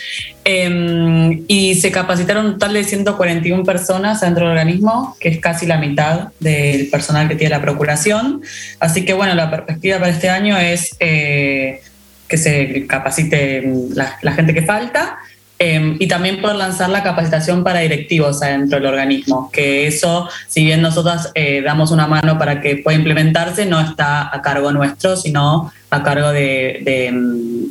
Eh, 0.45 1.43
y 1.47 1.75
se 1.75 1.91
capacitaron 1.91 2.45
un 2.45 2.53
total 2.53 2.73
de 2.73 2.83
141 2.85 3.63
personas 3.63 4.21
dentro 4.21 4.47
del 4.47 4.57
organismo, 4.57 5.15
que 5.19 5.29
es 5.29 5.39
casi 5.39 5.65
la 5.65 5.77
mitad 5.77 6.29
del 6.39 6.87
personal 6.87 7.27
que 7.27 7.35
tiene 7.35 7.51
la 7.51 7.61
Procuración. 7.61 8.41
Así 8.79 9.03
que 9.05 9.13
bueno, 9.13 9.35
la 9.35 9.51
perspectiva 9.51 9.99
para 9.99 10.09
este 10.09 10.29
año 10.29 10.57
es 10.57 10.95
eh, 10.99 11.81
que 12.27 12.37
se 12.37 12.87
capacite 12.87 13.61
la, 13.93 14.17
la 14.21 14.31
gente 14.31 14.53
que 14.53 14.61
falta. 14.61 15.19
Eh, 15.63 15.95
y 15.99 16.07
también 16.07 16.41
poder 16.41 16.55
lanzar 16.55 16.89
la 16.89 17.03
capacitación 17.03 17.63
para 17.63 17.81
directivos 17.81 18.41
adentro 18.41 18.79
del 18.79 18.87
organismo, 18.87 19.51
que 19.51 19.85
eso, 19.85 20.27
si 20.47 20.63
bien 20.63 20.81
nosotras 20.81 21.29
eh, 21.35 21.61
damos 21.61 21.91
una 21.91 22.07
mano 22.07 22.39
para 22.39 22.61
que 22.61 22.77
pueda 22.77 22.97
implementarse, 22.97 23.67
no 23.67 23.79
está 23.79 24.35
a 24.35 24.41
cargo 24.41 24.71
nuestro, 24.71 25.15
sino 25.15 25.71
a 25.91 26.01
cargo 26.01 26.31
de, 26.31 26.79
de, 26.81 27.11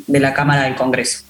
de 0.07 0.21
la 0.21 0.33
Cámara 0.33 0.63
del 0.63 0.77
Congreso. 0.77 1.25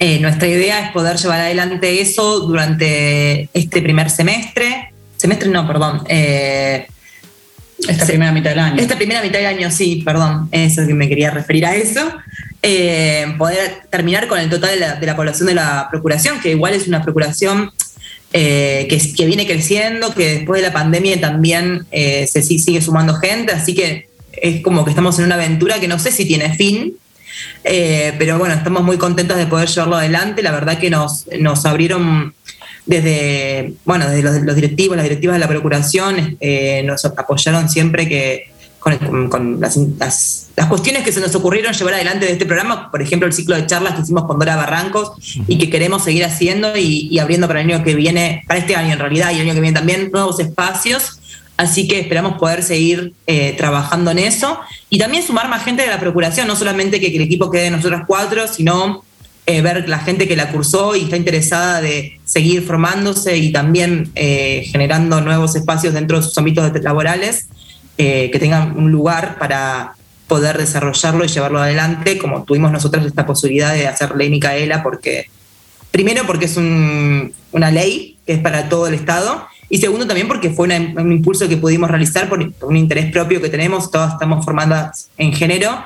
Eh, 0.00 0.18
nuestra 0.18 0.48
idea 0.48 0.86
es 0.86 0.90
poder 0.90 1.16
llevar 1.18 1.40
adelante 1.40 2.00
eso 2.00 2.40
durante 2.40 3.48
este 3.54 3.80
primer 3.80 4.10
semestre. 4.10 4.92
Semestre 5.16 5.50
no, 5.50 5.68
perdón. 5.68 6.02
Eh, 6.08 6.84
Esta 7.86 8.06
primera 8.06 8.32
mitad 8.32 8.50
del 8.50 8.58
año. 8.58 8.80
Esta 8.80 8.96
primera 8.96 9.22
mitad 9.22 9.38
del 9.38 9.46
año, 9.46 9.70
sí, 9.70 10.02
perdón, 10.04 10.48
eso 10.50 10.82
es 10.82 10.88
que 10.88 10.94
me 10.94 11.08
quería 11.08 11.30
referir 11.30 11.64
a 11.64 11.76
eso. 11.76 12.00
Eh, 12.60 13.34
poder 13.38 13.82
terminar 13.88 14.26
con 14.26 14.40
el 14.40 14.50
total 14.50 14.70
de 15.00 15.06
la, 15.06 15.16
población 15.16 15.46
de 15.46 15.54
la 15.54 15.86
procuración, 15.90 16.40
que 16.40 16.50
igual 16.50 16.74
es 16.74 16.88
una 16.88 17.02
procuración 17.02 17.70
eh, 18.32 18.88
que, 18.90 19.26
viene 19.26 19.46
creciendo, 19.46 20.12
que 20.12 20.38
después 20.38 20.60
de 20.60 20.66
la 20.66 20.74
pandemia 20.74 21.20
también 21.20 21.86
eh, 21.92 22.26
se 22.26 22.42
sigue 22.42 22.80
sumando 22.80 23.14
gente, 23.14 23.52
así 23.52 23.74
que 23.74 24.08
es 24.32 24.60
como 24.60 24.84
que 24.84 24.90
estamos 24.90 25.18
en 25.20 25.26
una 25.26 25.36
aventura 25.36 25.78
que 25.78 25.86
no 25.86 26.00
sé 26.00 26.10
si 26.10 26.24
tiene 26.24 26.54
fin, 26.56 26.96
pero 27.62 28.38
bueno, 28.38 28.54
estamos 28.54 28.82
muy 28.82 28.98
contentos 28.98 29.36
de 29.36 29.46
poder 29.46 29.68
llevarlo 29.68 29.96
adelante. 29.96 30.42
La 30.42 30.50
verdad 30.50 30.78
que 30.78 30.90
nos, 30.90 31.26
nos 31.38 31.64
abrieron 31.66 32.34
desde, 32.86 33.74
bueno, 33.84 34.08
desde 34.08 34.22
los, 34.22 34.56
directivos, 34.56 34.96
las 34.96 35.04
directivas 35.04 35.36
de 35.36 35.40
la 35.40 35.48
Procuración, 35.48 36.38
nos 36.84 37.04
apoyaron 37.04 37.68
siempre 37.68 38.08
que 38.08 38.50
con, 38.78 39.60
las, 39.60 39.76
las- 39.76 40.48
las 40.58 40.66
cuestiones 40.66 41.04
que 41.04 41.12
se 41.12 41.20
nos 41.20 41.32
ocurrieron 41.36 41.72
llevar 41.72 41.94
adelante 41.94 42.26
de 42.26 42.32
este 42.32 42.44
programa, 42.44 42.90
por 42.90 43.00
ejemplo, 43.00 43.28
el 43.28 43.32
ciclo 43.32 43.54
de 43.54 43.64
charlas 43.66 43.94
que 43.94 44.02
hicimos 44.02 44.24
con 44.24 44.40
Dora 44.40 44.56
Barrancos 44.56 45.12
y 45.46 45.56
que 45.56 45.70
queremos 45.70 46.02
seguir 46.02 46.24
haciendo 46.24 46.76
y, 46.76 47.16
abriendo 47.20 47.46
para 47.46 47.60
el 47.60 47.70
año 47.70 47.84
que 47.84 47.94
viene, 47.94 48.42
para 48.48 48.58
este 48.58 48.74
año 48.74 48.94
en 48.94 48.98
realidad, 48.98 49.30
y 49.30 49.36
el 49.36 49.42
año 49.42 49.54
que 49.54 49.60
viene 49.60 49.76
también, 49.78 50.10
nuevos 50.12 50.40
espacios. 50.40 51.20
Así 51.56 51.86
que 51.86 52.00
esperamos 52.00 52.38
poder 52.38 52.64
seguir 52.64 53.12
eh, 53.28 53.54
trabajando 53.56 54.10
en 54.10 54.18
eso 54.18 54.58
y 54.90 54.98
también 54.98 55.22
sumar 55.24 55.48
más 55.48 55.64
gente 55.64 55.82
de 55.82 55.88
la 55.88 56.00
Procuración, 56.00 56.48
no 56.48 56.56
solamente 56.56 56.98
que, 56.98 57.06
el 57.14 57.22
equipo 57.22 57.50
quede 57.52 57.64
de 57.64 57.70
nosotras 57.70 58.02
cuatro, 58.06 58.48
sino 58.48 59.04
eh, 59.46 59.60
ver 59.62 59.88
la 59.88 60.00
gente 60.00 60.26
que 60.26 60.34
la 60.34 60.50
cursó 60.50 60.96
y 60.96 61.04
está 61.04 61.16
interesada 61.16 61.80
de 61.80 62.18
seguir 62.24 62.62
formándose 62.64 63.36
y 63.36 63.52
también 63.52 64.10
eh, 64.16 64.68
generando 64.72 65.20
nuevos 65.20 65.54
espacios 65.54 65.94
dentro 65.94 66.18
de 66.18 66.24
sus 66.24 66.36
ámbitos 66.36 66.70
laborales 66.82 67.46
eh, 67.98 68.30
que 68.30 68.38
tengan 68.38 68.76
un 68.76 68.90
lugar 68.90 69.36
para 69.38 69.92
poder 70.28 70.56
desarrollarlo 70.56 71.24
y 71.24 71.28
llevarlo 71.28 71.60
adelante, 71.60 72.16
como 72.16 72.44
tuvimos 72.44 72.70
nosotros 72.70 73.04
esta 73.04 73.26
posibilidad 73.26 73.74
de 73.74 73.88
hacer 73.88 74.14
ley 74.14 74.30
Micaela, 74.30 74.82
porque 74.82 75.26
primero 75.90 76.24
porque 76.26 76.44
es 76.44 76.56
un- 76.56 77.32
una 77.52 77.70
ley 77.70 78.16
que 78.26 78.34
es 78.34 78.38
para 78.38 78.68
todo 78.68 78.86
el 78.86 78.94
Estado, 78.94 79.46
y 79.70 79.78
segundo 79.78 80.06
también 80.06 80.28
porque 80.28 80.50
fue 80.50 80.66
un 80.68 81.12
impulso 81.12 81.48
que 81.48 81.56
pudimos 81.56 81.90
realizar 81.90 82.28
por, 82.28 82.38
un 82.62 82.76
interés 82.76 83.10
propio 83.10 83.40
que 83.40 83.48
tenemos, 83.48 83.90
todas 83.90 84.12
estamos 84.12 84.44
formadas 84.44 85.08
en 85.18 85.32
género, 85.32 85.82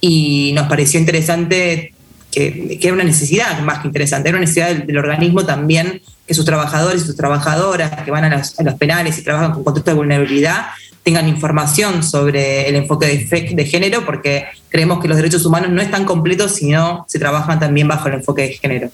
y 0.00 0.52
nos 0.54 0.66
pareció 0.68 0.98
interesante 0.98 1.94
que, 2.30 2.78
que 2.80 2.86
era 2.88 2.94
una 2.94 3.04
necesidad 3.04 3.60
más 3.60 3.80
que 3.80 3.88
interesante, 3.88 4.30
era 4.30 4.38
una 4.38 4.46
necesidad 4.46 4.68
del, 4.68 4.86
del 4.86 4.98
organismo 4.98 5.44
también 5.44 6.00
que 6.26 6.34
sus 6.34 6.44
trabajadores 6.44 7.02
y 7.02 7.06
sus 7.06 7.16
trabajadoras 7.16 8.02
que 8.02 8.10
van 8.10 8.24
a 8.24 8.36
los, 8.36 8.58
a 8.58 8.62
los 8.62 8.74
penales 8.74 9.18
y 9.18 9.22
trabajan 9.22 9.52
con 9.52 9.64
contexto 9.64 9.90
de 9.90 9.96
vulnerabilidad 9.98 10.66
tengan 11.02 11.28
información 11.28 12.02
sobre 12.02 12.68
el 12.68 12.76
enfoque 12.76 13.06
de, 13.06 13.64
género, 13.64 14.04
porque 14.04 14.44
creemos 14.68 15.00
que 15.00 15.08
los 15.08 15.16
derechos 15.16 15.44
humanos 15.44 15.70
no 15.70 15.82
están 15.82 16.04
completos 16.04 16.52
si 16.52 16.68
no 16.68 17.04
se 17.08 17.18
trabajan 17.18 17.58
también 17.58 17.88
bajo 17.88 18.08
el 18.08 18.14
enfoque 18.14 18.42
de 18.42 18.52
género. 18.54 18.90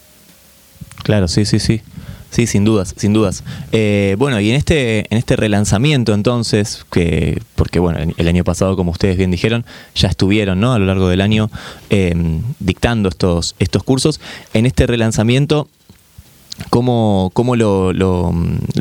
Claro, 1.03 1.29
sí, 1.29 1.45
sí, 1.45 1.59
sí. 1.59 1.83
Sí, 2.31 2.47
sin 2.47 2.63
dudas, 2.63 2.95
sin 2.99 3.15
dudas. 3.15 3.43
Eh, 3.73 4.15
bueno, 4.19 4.39
y 4.39 4.51
en 4.51 4.57
este, 4.57 5.07
en 5.11 5.17
este 5.17 5.35
relanzamiento 5.35 6.13
entonces, 6.13 6.85
que, 6.93 7.41
porque 7.55 7.79
bueno, 7.79 8.01
el 8.15 8.29
año 8.29 8.45
pasado, 8.45 8.77
como 8.77 8.91
ustedes 8.91 9.17
bien 9.17 9.31
dijeron, 9.31 9.65
ya 9.95 10.09
estuvieron 10.09 10.61
¿no? 10.61 10.75
a 10.75 10.79
lo 10.79 10.85
largo 10.85 11.09
del 11.09 11.23
año 11.23 11.51
eh, 11.89 12.15
dictando 12.61 13.09
estos, 13.09 13.55
estos 13.59 13.83
cursos. 13.83 14.21
En 14.53 14.67
este 14.67 14.87
relanzamiento, 14.87 15.69
¿cómo, 16.71 17.31
cómo 17.33 17.57
lo, 17.57 17.93
lo, 17.93 18.33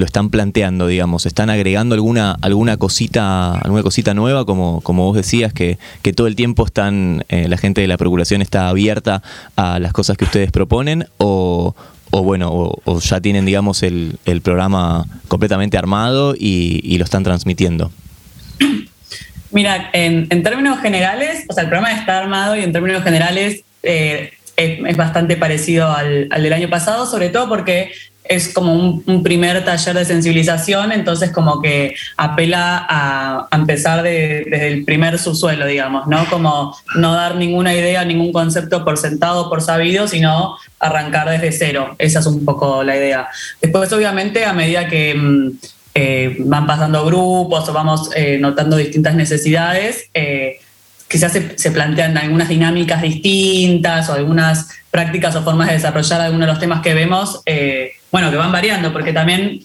están 0.04 0.30
planteando, 0.30 0.88
digamos? 0.88 1.26
¿Están 1.26 1.50
agregando 1.50 1.96
alguna, 1.96 2.38
alguna 2.42 2.78
cosita, 2.78 3.58
alguna 3.58 3.84
cosita 3.84 4.13
nueva, 4.13 4.46
como, 4.46 4.82
como 4.82 5.06
vos 5.06 5.16
decías, 5.16 5.54
que, 5.54 5.78
que 6.02 6.13
todo 6.13 6.28
el 6.28 6.36
tiempo 6.36 6.66
están, 6.66 7.26
eh, 7.30 7.48
la 7.48 7.58
gente 7.58 7.82
de 7.82 7.88
la 7.88 7.98
Procuración 7.98 8.42
está 8.42 8.70
abierta 8.70 9.22
a 9.56 9.80
las 9.80 9.94
cosas 9.94 10.18
que 10.18 10.26
ustedes 10.26 10.52
proponen? 10.52 11.06
¿O, 11.18 11.76
o 12.12 12.24
bueno, 12.24 12.50
o, 12.52 13.00
ya 13.00 13.22
tienen, 13.22 13.46
digamos, 13.46 13.84
el, 13.84 14.18
programa 14.44 15.06
completamente 15.28 15.78
armado 15.78 16.36
y, 16.38 16.98
lo 16.98 17.04
están 17.04 17.24
transmitiendo? 17.24 17.92
Mira, 19.52 19.90
en, 19.94 20.28
términos 20.44 20.80
generales, 20.80 21.46
o 21.50 21.54
sea, 21.54 21.63
el 21.63 21.70
programa 21.70 21.98
está 21.98 22.20
armado 22.20 22.56
y 22.56 22.63
en 22.63 22.72
términos 22.72 23.04
generales 23.04 23.63
eh, 23.84 24.32
es, 24.58 24.98
bastante 24.98 25.38
parecido 25.38 25.89
al, 25.89 26.28
del 26.30 26.54
año 26.54 26.70
pasado, 26.70 27.06
sobre 27.06 27.30
todo 27.30 27.48
porque 27.48 27.91
es 28.24 28.54
como 28.54 28.74
un, 28.74 29.24
primer 29.24 29.63
taller 29.63 29.96
de 29.96 30.04
sensibilización, 30.04 30.91
entonces 30.91 31.32
como 31.32 31.62
que 31.62 31.96
apela 32.17 32.86
a, 32.89 33.48
empezar 33.54 34.04
desde 34.04 34.67
el 34.67 34.84
primer 34.84 35.17
subsuelo, 35.17 35.65
digamos, 35.65 36.08
¿no? 36.08 36.26
Como 36.30 36.76
no 36.96 37.13
dar 37.13 37.36
ninguna 37.36 37.74
idea, 37.74 38.04
ningún 38.04 38.34
concepto 38.34 38.84
por 38.84 38.98
sentado, 38.98 39.50
por 39.50 39.62
sabido, 39.62 40.10
sino 40.10 40.58
arrancar 40.80 41.30
desde 41.30 41.54
cero. 41.54 41.96
Esa 42.00 42.20
es 42.20 42.26
un 42.26 42.43
poco 42.43 42.84
la 42.84 42.98
idea. 42.98 43.30
Después, 43.62 43.93
obviamente, 43.93 44.46
a 44.46 44.52
medida 44.52 44.89
que 44.89 45.15
mm, 45.15 45.52
eh, 45.96 46.36
van 46.39 46.67
pasando 46.67 47.06
grupos 47.06 47.70
o 47.70 47.74
vamos 47.74 48.10
eh, 48.15 48.38
notando 48.39 48.76
distintas 48.76 49.15
necesidades, 49.15 50.10
eh, 50.13 50.60
quizás 51.08 51.32
se, 51.32 51.72
plantean 51.72 52.17
algunas 52.17 52.50
dinámicas 52.50 53.02
distintas 53.02 54.10
o 54.10 54.13
algunas 54.13 54.67
prácticas 54.91 55.36
o 55.36 55.43
formas 55.43 55.67
de 55.67 55.74
desarrollar 55.74 56.22
algunos 56.22 56.48
de 56.48 56.54
los 56.54 56.60
temas 56.60 56.82
que 56.82 56.93
vemos, 56.93 57.41
eh, 57.46 57.91
bueno, 58.12 58.30
que 58.30 58.38
van 58.38 58.52
variando, 58.52 58.91
porque 58.91 59.13
también 59.13 59.63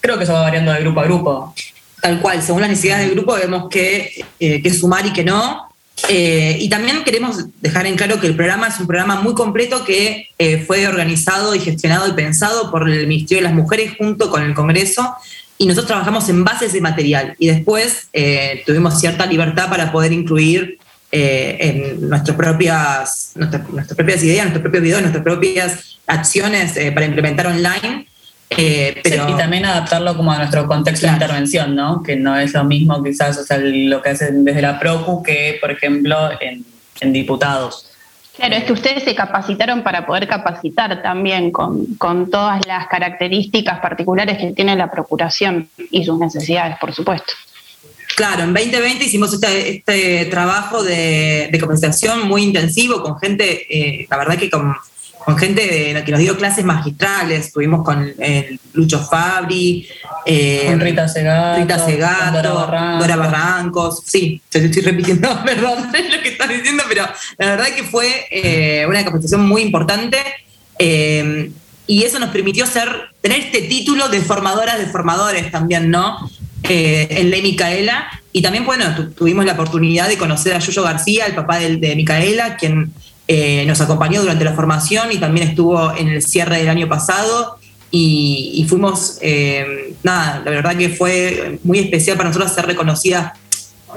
creo 0.00 0.18
que 0.18 0.24
eso 0.24 0.32
va 0.32 0.42
variando 0.42 0.72
de 0.72 0.80
grupo 0.80 1.00
a 1.00 1.04
grupo. 1.04 1.54
Tal 2.00 2.20
cual, 2.20 2.42
según 2.42 2.62
las 2.62 2.70
necesidades 2.70 3.06
del 3.06 3.14
grupo 3.14 3.34
vemos 3.34 3.68
que, 3.68 4.24
eh, 4.38 4.70
sumar 4.72 5.06
y 5.06 5.12
que 5.12 5.24
no. 5.24 5.68
Eh, 6.08 6.56
y 6.58 6.68
también 6.70 7.04
queremos 7.04 7.44
dejar 7.60 7.86
en 7.86 7.94
claro 7.94 8.18
que 8.20 8.26
el 8.26 8.34
programa 8.34 8.68
es 8.68 8.80
un 8.80 8.86
programa 8.86 9.20
muy 9.20 9.34
completo 9.34 9.84
que 9.84 10.28
fue 10.66 10.88
organizado 10.88 11.54
y 11.54 11.60
gestionado 11.60 12.08
y 12.08 12.12
pensado 12.12 12.70
por 12.70 12.88
el 12.88 13.06
Ministerio 13.06 13.42
de 13.42 13.48
las 13.50 13.54
Mujeres 13.54 13.96
junto 13.98 14.30
con 14.30 14.42
el 14.42 14.54
Congreso 14.54 15.14
y 15.60 15.66
nosotros 15.66 15.88
trabajamos 15.88 16.26
en 16.30 16.42
bases 16.42 16.72
de 16.72 16.80
material 16.80 17.34
y 17.38 17.48
después 17.48 18.08
eh, 18.14 18.62
tuvimos 18.64 18.98
cierta 18.98 19.26
libertad 19.26 19.68
para 19.68 19.92
poder 19.92 20.10
incluir 20.10 20.78
eh, 21.12 21.58
en 21.60 22.08
nuestras 22.08 22.34
propias, 22.34 23.32
nuestras, 23.34 23.94
propias 23.94 24.24
ideas, 24.24 24.46
nuestros 24.46 24.62
propios 24.62 24.82
videos, 24.82 25.02
nuestras 25.02 25.22
propias 25.22 25.98
acciones 26.06 26.78
eh, 26.78 26.92
para 26.92 27.04
implementar 27.04 27.48
online. 27.48 28.06
pero, 28.48 29.28
y 29.28 29.36
también 29.36 29.66
adaptarlo 29.66 30.16
como 30.16 30.32
a 30.32 30.38
nuestro 30.38 30.66
contexto 30.66 31.06
de 31.06 31.12
intervención, 31.12 31.76
¿no? 31.76 32.02
Que 32.02 32.16
no 32.16 32.38
es 32.38 32.54
lo 32.54 32.64
mismo 32.64 33.04
quizás 33.04 33.36
o 33.36 33.44
sea, 33.44 33.58
lo 33.58 34.00
que 34.00 34.08
hacen 34.08 34.46
desde 34.46 34.62
la 34.62 34.80
PROCU 34.80 35.22
que, 35.22 35.58
por 35.60 35.70
ejemplo, 35.70 36.30
en, 36.40 36.64
en 37.02 37.12
diputados. 37.12 37.89
Claro, 38.40 38.56
es 38.56 38.64
que 38.64 38.72
ustedes 38.72 39.04
se 39.04 39.14
capacitaron 39.14 39.82
para 39.82 40.06
poder 40.06 40.26
capacitar 40.26 41.02
también 41.02 41.50
con, 41.50 41.98
todas 42.30 42.66
las 42.66 42.88
características 42.88 43.80
particulares 43.80 44.38
que 44.38 44.52
tiene 44.52 44.74
la 44.76 44.90
Procuración 44.90 45.68
y 45.90 46.04
sus 46.04 46.18
necesidades, 46.18 46.78
por 46.78 46.94
supuesto. 46.94 47.34
Claro, 48.16 48.44
en 48.44 48.54
2020 48.54 49.04
hicimos 49.04 49.34
este, 49.34 49.76
este 49.76 50.24
trabajo 50.26 50.82
de, 50.82 51.54
capacitación 51.60 52.26
muy 52.26 52.42
intensivo 52.42 53.02
con 53.02 53.18
gente, 53.18 53.66
eh, 53.68 54.06
la 54.10 54.16
verdad 54.16 54.38
que 54.38 54.48
con 54.48 54.74
con 55.24 55.36
gente 55.36 56.02
que 56.04 56.12
nos 56.12 56.20
dio 56.20 56.36
clases 56.36 56.64
magistrales, 56.64 57.46
estuvimos 57.46 57.84
con 57.84 58.12
Lucho 58.72 59.00
Fabri, 59.00 59.86
eh, 60.24 60.64
con 60.66 60.80
Rita 60.80 61.08
Segato, 61.08 61.60
Rita 61.60 61.78
Segato 61.84 62.42
Dora, 62.42 63.16
Barrancos. 63.16 64.02
sí, 64.04 64.40
te 64.48 64.64
estoy 64.64 64.82
repitiendo, 64.82 65.28
perdón, 65.44 65.90
lo 66.10 66.22
que 66.22 66.28
estás 66.28 66.48
diciendo, 66.48 66.82
pero 66.88 67.06
la 67.38 67.50
verdad 67.50 67.66
que 67.74 67.84
fue 67.84 68.26
eh, 68.30 68.86
una 68.88 69.04
capacitación 69.04 69.46
muy 69.46 69.62
importante 69.62 70.18
eh, 70.78 71.50
y 71.86 72.02
eso 72.04 72.18
nos 72.18 72.30
permitió 72.30 72.66
ser, 72.66 72.88
tener 73.20 73.40
este 73.40 73.62
título 73.62 74.08
de 74.08 74.20
formadoras 74.20 74.78
de 74.78 74.86
formadores 74.86 75.50
también, 75.50 75.90
¿no? 75.90 76.30
en 76.62 77.30
Ley 77.30 77.42
Micaela 77.42 78.08
y 78.32 78.42
también, 78.42 78.64
bueno, 78.64 78.84
tuvimos 79.16 79.44
la 79.44 79.54
oportunidad 79.54 80.08
de 80.08 80.18
conocer 80.18 80.54
a 80.54 80.60
Yuyo 80.60 80.82
García, 80.82 81.26
el 81.26 81.34
papá 81.34 81.58
de, 81.58 81.78
de 81.78 81.96
Micaela, 81.96 82.56
quien 82.56 82.92
eh, 83.32 83.64
nos 83.64 83.80
acompañó 83.80 84.22
durante 84.22 84.44
la 84.44 84.54
formación 84.54 85.12
y 85.12 85.18
también 85.18 85.50
estuvo 85.50 85.96
en 85.96 86.08
el 86.08 86.20
cierre 86.20 86.58
del 86.58 86.68
año 86.68 86.88
pasado. 86.88 87.58
Y, 87.92 88.66
fuimos, 88.68 89.18
eh, 89.20 89.94
nada, 90.02 90.42
la 90.44 90.50
verdad 90.50 90.76
que 90.76 90.88
fue 90.88 91.60
muy 91.62 91.78
especial 91.78 92.16
para 92.16 92.30
nosotros 92.30 92.52
ser 92.52 92.66
reconocidas 92.66 93.34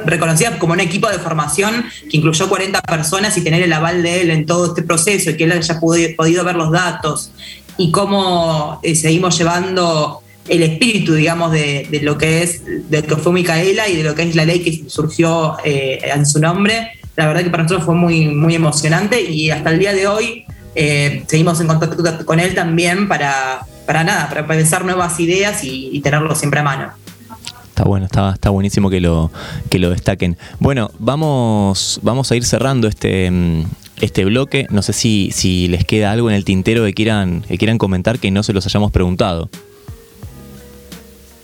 reconocida 0.05 0.59
como 0.59 0.73
un 0.73 0.79
equipo 0.79 1.09
de 1.09 1.17
formación 1.17 1.83
que 2.09 2.17
incluyó 2.17 2.47
40 2.47 2.81
personas 2.81 3.35
y 3.37 3.41
tener 3.41 3.63
el 3.63 3.73
aval 3.73 4.03
de 4.03 4.21
él 4.21 4.29
en 4.29 4.45
todo 4.45 4.67
este 4.67 4.83
proceso 4.83 5.31
y 5.31 5.37
que 5.37 5.45
él 5.45 5.51
haya 5.51 5.79
podido, 5.79 6.43
ver 6.43 6.55
los 6.55 6.71
datos 6.71 7.31
y 7.79 7.89
cómo 7.89 8.79
eh, 8.83 8.93
seguimos 8.93 9.35
llevando 9.35 10.21
el 10.47 10.61
espíritu, 10.61 11.13
digamos, 11.15 11.51
de, 11.51 11.87
lo 12.03 12.19
que 12.19 12.43
es, 12.43 12.61
de 12.65 13.01
lo 13.01 13.07
que 13.07 13.17
fue 13.17 13.33
Micaela 13.33 13.87
y 13.87 13.95
de 13.95 14.03
lo 14.03 14.13
que 14.13 14.23
es 14.23 14.35
la 14.35 14.45
ley 14.45 14.59
que 14.59 14.89
surgió 14.89 15.57
en 15.63 16.25
su 16.27 16.39
nombre 16.39 16.91
la 17.15 17.27
verdad 17.27 17.43
que 17.43 17.49
para 17.49 17.63
nosotros 17.63 17.85
fue 17.85 17.95
muy, 17.95 18.27
muy 18.27 18.55
emocionante 18.55 19.21
y 19.21 19.51
hasta 19.51 19.69
el 19.69 19.79
día 19.79 19.93
de 19.93 20.07
hoy 20.07 20.45
eh, 20.75 21.23
seguimos 21.27 21.59
en 21.61 21.67
contacto 21.67 22.25
con 22.25 22.39
él 22.39 22.55
también 22.55 23.07
para, 23.07 23.65
para 23.85 24.03
nada, 24.03 24.29
para 24.29 24.47
pensar 24.47 24.85
nuevas 24.85 25.19
ideas 25.19 25.63
y, 25.63 25.99
tenerlo 26.01 26.33
siempre 26.35 26.59
a 26.59 26.63
mano. 26.63 26.89
Está 27.69 27.83
bueno, 27.83 28.05
está, 28.05 28.33
está 28.33 28.49
buenísimo 28.49 28.89
que 28.89 28.99
lo, 28.99 29.31
que 29.69 29.79
lo 29.79 29.89
destaquen. 29.89 30.37
Bueno, 30.59 30.91
vamos, 30.99 31.99
vamos 32.03 32.31
a 32.31 32.35
ir 32.35 32.45
cerrando 32.45 32.87
este, 32.87 33.29
mm, 33.31 33.63
este 34.01 34.25
bloque. 34.25 34.67
No 34.69 34.81
sé 34.81 34.93
si, 34.93 35.31
si 35.31 35.67
les 35.67 35.85
queda 35.85 36.11
algo 36.11 36.29
en 36.29 36.35
el 36.35 36.45
tintero 36.45 36.83
que 36.85 36.93
quieran, 36.93 37.41
que 37.41 37.57
quieran 37.57 37.77
comentar 37.77 38.19
que 38.19 38.31
no 38.31 38.43
se 38.43 38.53
los 38.53 38.65
hayamos 38.65 38.91
preguntado. 38.91 39.49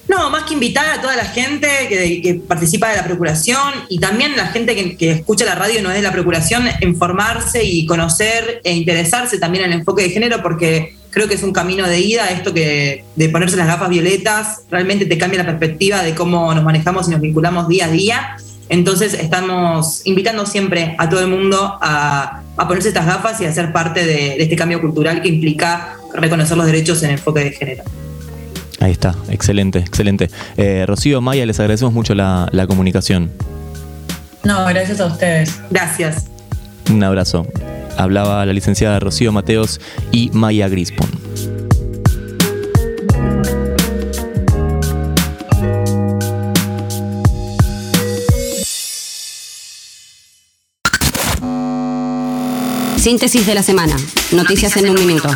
No, 0.09 0.31
más 0.31 0.45
que 0.45 0.55
invitar 0.55 0.89
a 0.89 1.01
toda 1.01 1.15
la 1.15 1.25
gente 1.25 1.67
que, 1.87 2.41
participa 2.47 2.89
de 2.89 2.97
la 2.97 3.03
Procuración 3.03 3.61
y 3.89 3.99
también 3.99 4.35
la 4.35 4.47
gente 4.47 4.97
que, 4.97 5.11
escucha 5.11 5.45
la 5.45 5.53
radio 5.53 5.79
y 5.79 5.83
no 5.83 5.89
es 5.91 5.97
de 5.97 6.01
la 6.01 6.11
Procuración, 6.11 6.63
informarse 6.81 7.63
y 7.63 7.85
conocer 7.85 8.59
e 8.63 8.73
interesarse 8.73 9.37
también 9.37 9.65
en 9.65 9.73
el 9.73 9.79
enfoque 9.79 10.01
de 10.01 10.09
género, 10.09 10.41
porque 10.41 10.95
creo 11.11 11.27
que 11.27 11.35
es 11.35 11.43
un 11.43 11.53
camino 11.53 11.87
de 11.87 11.99
ida, 11.99 12.31
esto 12.31 12.55
que 12.55 13.05
de 13.15 13.29
ponerse 13.29 13.55
las 13.55 13.67
gafas 13.67 13.89
violetas 13.89 14.63
realmente 14.71 15.05
te 15.05 15.15
cambia 15.19 15.43
la 15.43 15.45
perspectiva 15.45 16.01
de 16.01 16.15
cómo 16.15 16.55
nos 16.55 16.63
manejamos 16.63 17.07
y 17.07 17.11
nos 17.11 17.21
vinculamos 17.21 17.67
día 17.67 17.85
a 17.85 17.89
día. 17.91 18.37
Entonces 18.67 19.13
estamos 19.13 20.01
invitando 20.05 20.47
siempre 20.47 20.95
a 20.97 21.07
todo 21.07 21.19
el 21.19 21.27
mundo 21.27 21.77
a, 21.81 22.41
ponerse 22.67 22.89
estas 22.89 23.05
gafas 23.05 23.39
y 23.41 23.45
a 23.45 23.53
ser 23.53 23.71
parte 23.71 24.05
de, 24.05 24.15
de 24.37 24.43
este 24.43 24.55
cambio 24.55 24.81
cultural 24.81 25.21
que 25.21 25.29
implica 25.29 25.97
reconocer 26.15 26.57
los 26.57 26.65
derechos 26.65 27.03
en 27.03 27.11
el 27.11 27.17
enfoque 27.17 27.43
de 27.43 27.51
género. 27.51 27.83
Ahí 28.79 28.91
está, 28.91 29.15
excelente, 29.29 29.79
excelente. 29.79 30.29
Eh, 30.57 30.85
Rocío, 30.87 31.21
Maya, 31.21 31.45
les 31.45 31.59
agradecemos 31.59 31.93
mucho 31.93 32.15
la, 32.15 32.65
comunicación. 32.67 33.31
No, 34.43 34.65
gracias 34.65 35.01
a 35.01 35.07
ustedes. 35.07 35.59
Gracias. 35.69 36.27
Un 36.89 37.03
abrazo. 37.03 37.45
Hablaba 37.97 38.45
la 38.45 38.53
licenciada 38.53 38.99
Rocío 38.99 39.31
Mateos 39.31 39.81
y 40.11 40.29
Maya 40.31 40.69
Grispon. 40.69 41.09
Síntesis 52.97 53.45
de 53.45 53.55
la 53.55 53.63
semana. 53.63 53.95
Noticias 54.31 54.77
en 54.77 54.89
un 54.89 54.95
minuto. 54.95 55.29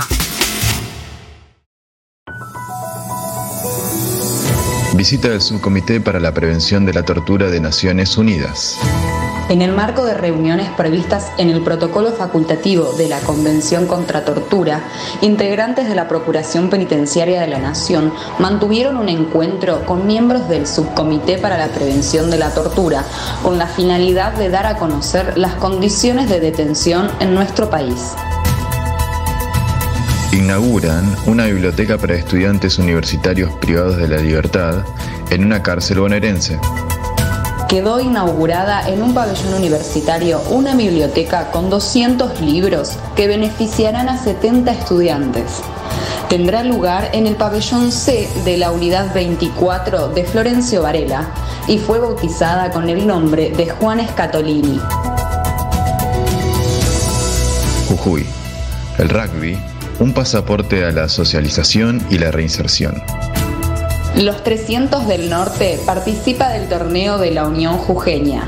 Visita 5.03 5.27
del 5.27 5.41
Subcomité 5.41 5.99
para 5.99 6.21
la 6.21 6.33
Prevención 6.33 6.85
de 6.85 6.93
la 6.93 7.03
Tortura 7.03 7.49
de 7.49 7.59
Naciones 7.59 8.17
Unidas. 8.17 8.79
En 9.49 9.61
el 9.61 9.73
marco 9.73 10.05
de 10.05 10.13
reuniones 10.13 10.69
previstas 10.77 11.29
en 11.37 11.49
el 11.49 11.61
protocolo 11.61 12.13
facultativo 12.13 12.93
de 12.93 13.09
la 13.09 13.19
Convención 13.19 13.85
contra 13.85 14.23
Tortura, 14.23 14.81
integrantes 15.19 15.89
de 15.89 15.95
la 15.95 16.07
Procuración 16.07 16.69
Penitenciaria 16.69 17.41
de 17.41 17.47
la 17.47 17.59
Nación 17.59 18.13
mantuvieron 18.39 18.95
un 18.95 19.09
encuentro 19.09 19.85
con 19.85 20.07
miembros 20.07 20.47
del 20.47 20.65
Subcomité 20.65 21.37
para 21.37 21.57
la 21.57 21.67
Prevención 21.67 22.31
de 22.31 22.37
la 22.37 22.53
Tortura, 22.53 23.03
con 23.43 23.57
la 23.57 23.67
finalidad 23.67 24.31
de 24.31 24.47
dar 24.47 24.65
a 24.65 24.77
conocer 24.77 25.37
las 25.37 25.55
condiciones 25.55 26.29
de 26.29 26.39
detención 26.39 27.11
en 27.19 27.35
nuestro 27.35 27.69
país 27.69 28.15
inauguran 30.33 31.15
una 31.27 31.45
biblioteca 31.45 31.99
para 31.99 32.15
estudiantes 32.15 32.79
universitarios 32.79 33.51
privados 33.61 33.97
de 33.97 34.07
la 34.07 34.17
libertad 34.17 34.83
en 35.29 35.45
una 35.45 35.61
cárcel 35.61 35.99
bonaerense. 35.99 36.59
Quedó 37.69 37.99
inaugurada 37.99 38.87
en 38.87 39.03
un 39.03 39.13
pabellón 39.13 39.53
universitario 39.53 40.41
una 40.49 40.75
biblioteca 40.75 41.51
con 41.51 41.69
200 41.69 42.41
libros 42.41 42.93
que 43.15 43.27
beneficiarán 43.27 44.09
a 44.09 44.17
70 44.17 44.71
estudiantes. 44.71 45.61
Tendrá 46.29 46.63
lugar 46.63 47.09
en 47.13 47.27
el 47.27 47.35
pabellón 47.35 47.91
C 47.91 48.27
de 48.43 48.57
la 48.57 48.71
unidad 48.71 49.13
24 49.13 50.09
de 50.09 50.23
Florencio 50.23 50.81
Varela 50.81 51.27
y 51.67 51.77
fue 51.77 51.99
bautizada 51.99 52.71
con 52.71 52.89
el 52.89 53.05
nombre 53.05 53.51
de 53.51 53.69
Juan 53.69 53.99
Escatolini. 53.99 54.79
Jujuy. 57.87 58.25
El 58.97 59.09
rugby 59.09 59.72
un 59.99 60.13
pasaporte 60.13 60.83
a 60.83 60.91
la 60.91 61.09
socialización 61.09 62.05
y 62.09 62.17
la 62.17 62.31
reinserción. 62.31 63.01
Los 64.15 64.43
300 64.43 65.07
del 65.07 65.29
Norte 65.29 65.79
participa 65.87 66.49
del 66.49 66.69
torneo 66.69 67.17
de 67.17 67.31
la 67.31 67.47
Unión 67.47 67.77
Jujeña. 67.77 68.47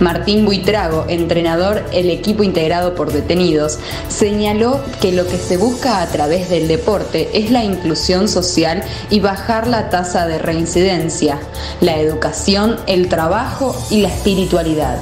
Martín 0.00 0.44
Buitrago, 0.44 1.06
entrenador 1.08 1.84
el 1.92 2.10
equipo 2.10 2.42
integrado 2.42 2.96
por 2.96 3.12
detenidos, 3.12 3.78
señaló 4.08 4.80
que 5.00 5.12
lo 5.12 5.26
que 5.26 5.38
se 5.38 5.56
busca 5.56 6.02
a 6.02 6.06
través 6.08 6.50
del 6.50 6.66
deporte 6.66 7.30
es 7.32 7.52
la 7.52 7.62
inclusión 7.62 8.26
social 8.28 8.82
y 9.08 9.20
bajar 9.20 9.68
la 9.68 9.88
tasa 9.88 10.26
de 10.26 10.38
reincidencia, 10.38 11.38
la 11.80 11.96
educación, 11.98 12.76
el 12.88 13.08
trabajo 13.08 13.76
y 13.90 14.00
la 14.00 14.08
espiritualidad. 14.08 14.98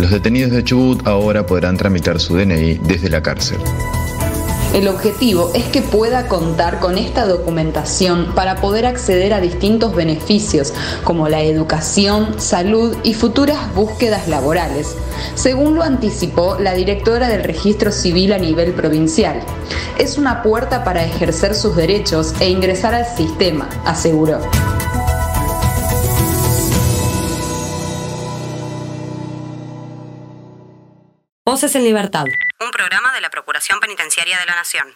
Los 0.00 0.12
detenidos 0.12 0.52
de 0.52 0.62
Chubut 0.62 1.04
ahora 1.08 1.44
podrán 1.44 1.76
tramitar 1.76 2.20
su 2.20 2.36
DNI 2.36 2.74
desde 2.84 3.10
la 3.10 3.20
cárcel. 3.20 3.58
El 4.72 4.86
objetivo 4.86 5.50
es 5.54 5.64
que 5.64 5.82
pueda 5.82 6.28
contar 6.28 6.78
con 6.78 6.96
esta 6.98 7.26
documentación 7.26 8.32
para 8.36 8.60
poder 8.60 8.86
acceder 8.86 9.34
a 9.34 9.40
distintos 9.40 9.96
beneficios 9.96 10.72
como 11.02 11.28
la 11.28 11.42
educación, 11.42 12.38
salud 12.38 12.96
y 13.02 13.14
futuras 13.14 13.74
búsquedas 13.74 14.28
laborales, 14.28 14.94
según 15.34 15.74
lo 15.74 15.82
anticipó 15.82 16.58
la 16.60 16.74
directora 16.74 17.28
del 17.28 17.42
Registro 17.42 17.90
Civil 17.90 18.32
a 18.32 18.38
nivel 18.38 18.74
provincial. 18.74 19.40
Es 19.98 20.16
una 20.16 20.44
puerta 20.44 20.84
para 20.84 21.04
ejercer 21.04 21.56
sus 21.56 21.74
derechos 21.74 22.34
e 22.38 22.50
ingresar 22.50 22.94
al 22.94 23.06
sistema, 23.16 23.68
aseguró. 23.84 24.38
Voces 31.50 31.74
en 31.76 31.82
Libertad. 31.82 32.26
Un 32.60 32.70
programa 32.72 33.14
de 33.14 33.22
la 33.22 33.30
Procuración 33.30 33.80
Penitenciaria 33.80 34.36
de 34.38 34.44
la 34.44 34.54
Nación. 34.54 34.86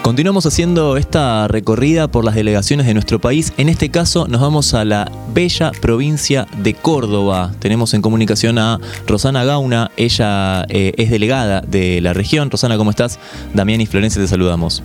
Continuamos 0.00 0.46
haciendo 0.46 0.96
esta 0.96 1.48
recorrida 1.48 2.08
por 2.08 2.24
las 2.24 2.34
delegaciones 2.34 2.86
de 2.86 2.94
nuestro 2.94 3.20
país. 3.20 3.52
En 3.58 3.68
este 3.68 3.90
caso 3.90 4.26
nos 4.26 4.40
vamos 4.40 4.72
a 4.72 4.86
la 4.86 5.12
bella 5.34 5.70
provincia 5.82 6.46
de 6.56 6.72
Córdoba. 6.72 7.52
Tenemos 7.58 7.92
en 7.92 8.00
comunicación 8.00 8.58
a 8.58 8.80
Rosana 9.06 9.44
Gauna. 9.44 9.90
Ella 9.98 10.64
eh, 10.70 10.94
es 10.96 11.10
delegada 11.10 11.60
de 11.60 12.00
la 12.00 12.14
región. 12.14 12.50
Rosana, 12.50 12.78
¿cómo 12.78 12.88
estás? 12.88 13.18
Damián 13.52 13.82
y 13.82 13.86
Florencia 13.86 14.22
te 14.22 14.28
saludamos. 14.28 14.82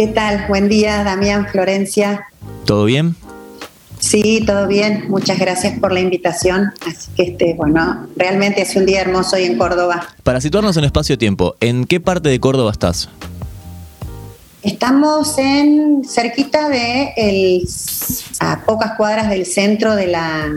¿Qué 0.00 0.06
tal? 0.06 0.46
Buen 0.48 0.70
día, 0.70 1.04
Damián, 1.04 1.46
Florencia. 1.46 2.26
¿Todo 2.64 2.86
bien? 2.86 3.16
Sí, 3.98 4.42
todo 4.46 4.66
bien. 4.66 5.04
Muchas 5.10 5.38
gracias 5.38 5.78
por 5.78 5.92
la 5.92 6.00
invitación. 6.00 6.72
Así 6.86 7.10
que, 7.14 7.22
este, 7.24 7.52
bueno, 7.52 8.06
realmente 8.16 8.62
es 8.62 8.74
un 8.76 8.86
día 8.86 9.02
hermoso 9.02 9.36
hoy 9.36 9.44
en 9.44 9.58
Córdoba. 9.58 10.08
Para 10.22 10.40
situarnos 10.40 10.74
en 10.78 10.84
espacio-tiempo, 10.84 11.54
¿en 11.60 11.84
qué 11.84 12.00
parte 12.00 12.30
de 12.30 12.40
Córdoba 12.40 12.70
estás? 12.70 13.10
Estamos 14.62 15.36
en 15.36 16.02
cerquita 16.08 16.70
de 16.70 17.12
el, 17.18 17.68
a 18.38 18.62
pocas 18.64 18.92
cuadras 18.96 19.28
del 19.28 19.44
centro 19.44 19.96
de 19.96 20.06
la 20.06 20.48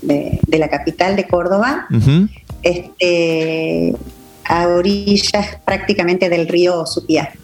de, 0.00 0.40
de 0.46 0.58
la 0.58 0.68
capital 0.68 1.14
de 1.14 1.26
Córdoba, 1.26 1.86
este, 2.62 3.94
a 4.44 4.66
orillas 4.66 5.58
prácticamente 5.66 6.30
del 6.30 6.48
río 6.48 6.86
Supiá. 6.86 7.34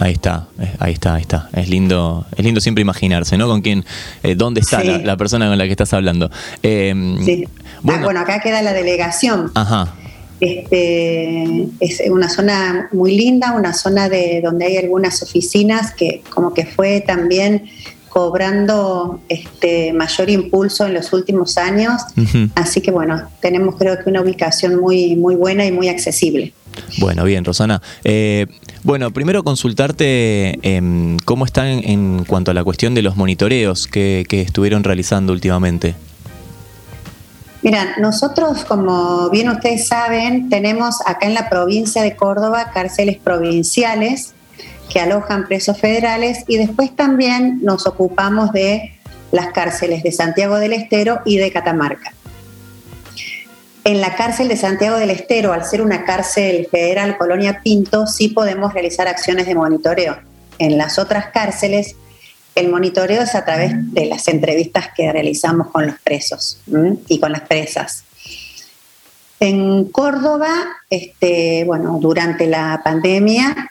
Ahí 0.00 0.12
está, 0.12 0.48
eh, 0.60 0.74
ahí 0.80 0.92
está, 0.92 1.14
ahí 1.14 1.22
está. 1.22 1.48
Es 1.52 1.68
lindo, 1.68 2.26
es 2.36 2.44
lindo 2.44 2.60
siempre 2.60 2.82
imaginarse, 2.82 3.38
¿no? 3.38 3.46
Con 3.46 3.62
quién, 3.62 3.84
eh, 4.22 4.34
dónde 4.34 4.60
está 4.60 4.80
Sí. 4.80 4.88
la, 4.88 4.98
la 4.98 5.16
persona 5.16 5.48
con 5.48 5.56
la 5.56 5.64
que 5.64 5.70
estás 5.70 5.92
hablando. 5.92 6.30
Eh, 6.62 6.92
Sí. 7.24 7.44
Bueno. 7.82 8.00
Ah, 8.00 8.04
bueno, 8.04 8.20
acá 8.20 8.40
queda 8.40 8.60
la 8.62 8.72
delegación. 8.72 9.50
Ajá. 9.54 9.94
Este, 10.40 11.68
es 11.80 12.02
una 12.10 12.28
zona 12.28 12.88
muy 12.92 13.16
linda, 13.16 13.52
una 13.52 13.72
zona 13.72 14.08
de 14.08 14.40
donde 14.42 14.66
hay 14.66 14.76
algunas 14.78 15.22
oficinas 15.22 15.92
que 15.94 16.22
como 16.28 16.52
que 16.54 16.66
fue 16.66 17.00
también 17.00 17.64
cobrando 18.08 19.20
este 19.28 19.92
mayor 19.92 20.30
impulso 20.30 20.86
en 20.86 20.94
los 20.94 21.12
últimos 21.12 21.56
años. 21.58 22.00
Así 22.54 22.80
que 22.80 22.90
bueno, 22.90 23.22
tenemos 23.40 23.76
creo 23.76 23.98
que 24.02 24.08
una 24.08 24.20
ubicación 24.22 24.80
muy, 24.80 25.16
muy 25.16 25.34
buena 25.34 25.66
y 25.66 25.72
muy 25.72 25.88
accesible. 25.88 26.52
Bueno, 26.98 27.24
bien, 27.24 27.44
Rosana. 27.44 27.80
Eh, 28.02 28.46
bueno, 28.84 29.10
primero 29.10 29.42
consultarte 29.42 30.58
em, 30.62 31.16
cómo 31.24 31.44
están 31.44 31.66
en, 31.66 32.24
cuanto 32.24 32.52
a 32.52 32.54
la 32.54 32.62
cuestión 32.62 32.94
de 32.94 33.02
los 33.02 33.16
monitoreos 33.16 33.86
que, 33.88 34.24
que 34.28 34.42
estuvieron 34.42 34.84
realizando 34.84 35.32
últimamente. 35.32 35.96
Mira, 37.62 37.96
nosotros, 37.98 38.64
como 38.64 39.30
bien 39.30 39.48
ustedes 39.48 39.88
saben, 39.88 40.50
tenemos 40.50 40.98
acá 41.06 41.26
en 41.26 41.34
la 41.34 41.48
provincia 41.48 42.02
de 42.02 42.14
Córdoba 42.14 42.70
cárceles 42.74 43.16
provinciales 43.16 44.34
que 44.90 45.00
alojan 45.00 45.46
presos 45.46 45.80
federales 45.80 46.44
y 46.46 46.58
después 46.58 46.94
también 46.94 47.60
nos 47.62 47.86
ocupamos 47.86 48.52
de 48.52 48.92
las 49.32 49.48
cárceles 49.52 50.02
de 50.02 50.12
Santiago 50.12 50.56
del 50.56 50.74
Estero 50.74 51.20
y 51.24 51.38
de 51.38 51.50
Catamarca. 51.50 52.13
En 53.84 54.00
la 54.00 54.16
cárcel 54.16 54.48
de 54.48 54.56
Santiago 54.56 54.96
del 54.96 55.10
Estero, 55.10 55.52
al 55.52 55.66
ser 55.66 55.82
una 55.82 56.06
cárcel 56.06 56.66
federal 56.70 57.18
Colonia 57.18 57.60
Pinto, 57.62 58.06
sí 58.06 58.28
podemos 58.28 58.72
realizar 58.72 59.06
acciones 59.06 59.46
de 59.46 59.54
monitoreo. 59.54 60.18
En 60.58 60.78
las 60.78 60.98
otras 60.98 61.26
cárceles, 61.26 61.94
el 62.54 62.70
monitoreo 62.70 63.20
es 63.20 63.34
a 63.34 63.44
través 63.44 63.72
de 63.92 64.06
las 64.06 64.26
entrevistas 64.28 64.86
que 64.96 65.12
realizamos 65.12 65.68
con 65.68 65.86
los 65.86 65.96
presos 66.00 66.62
y 67.08 67.20
con 67.20 67.32
las 67.32 67.42
presas. 67.42 68.04
En 69.38 69.84
Córdoba, 69.86 70.50
este, 70.88 71.64
bueno, 71.64 71.98
durante 72.00 72.46
la 72.46 72.80
pandemia 72.82 73.70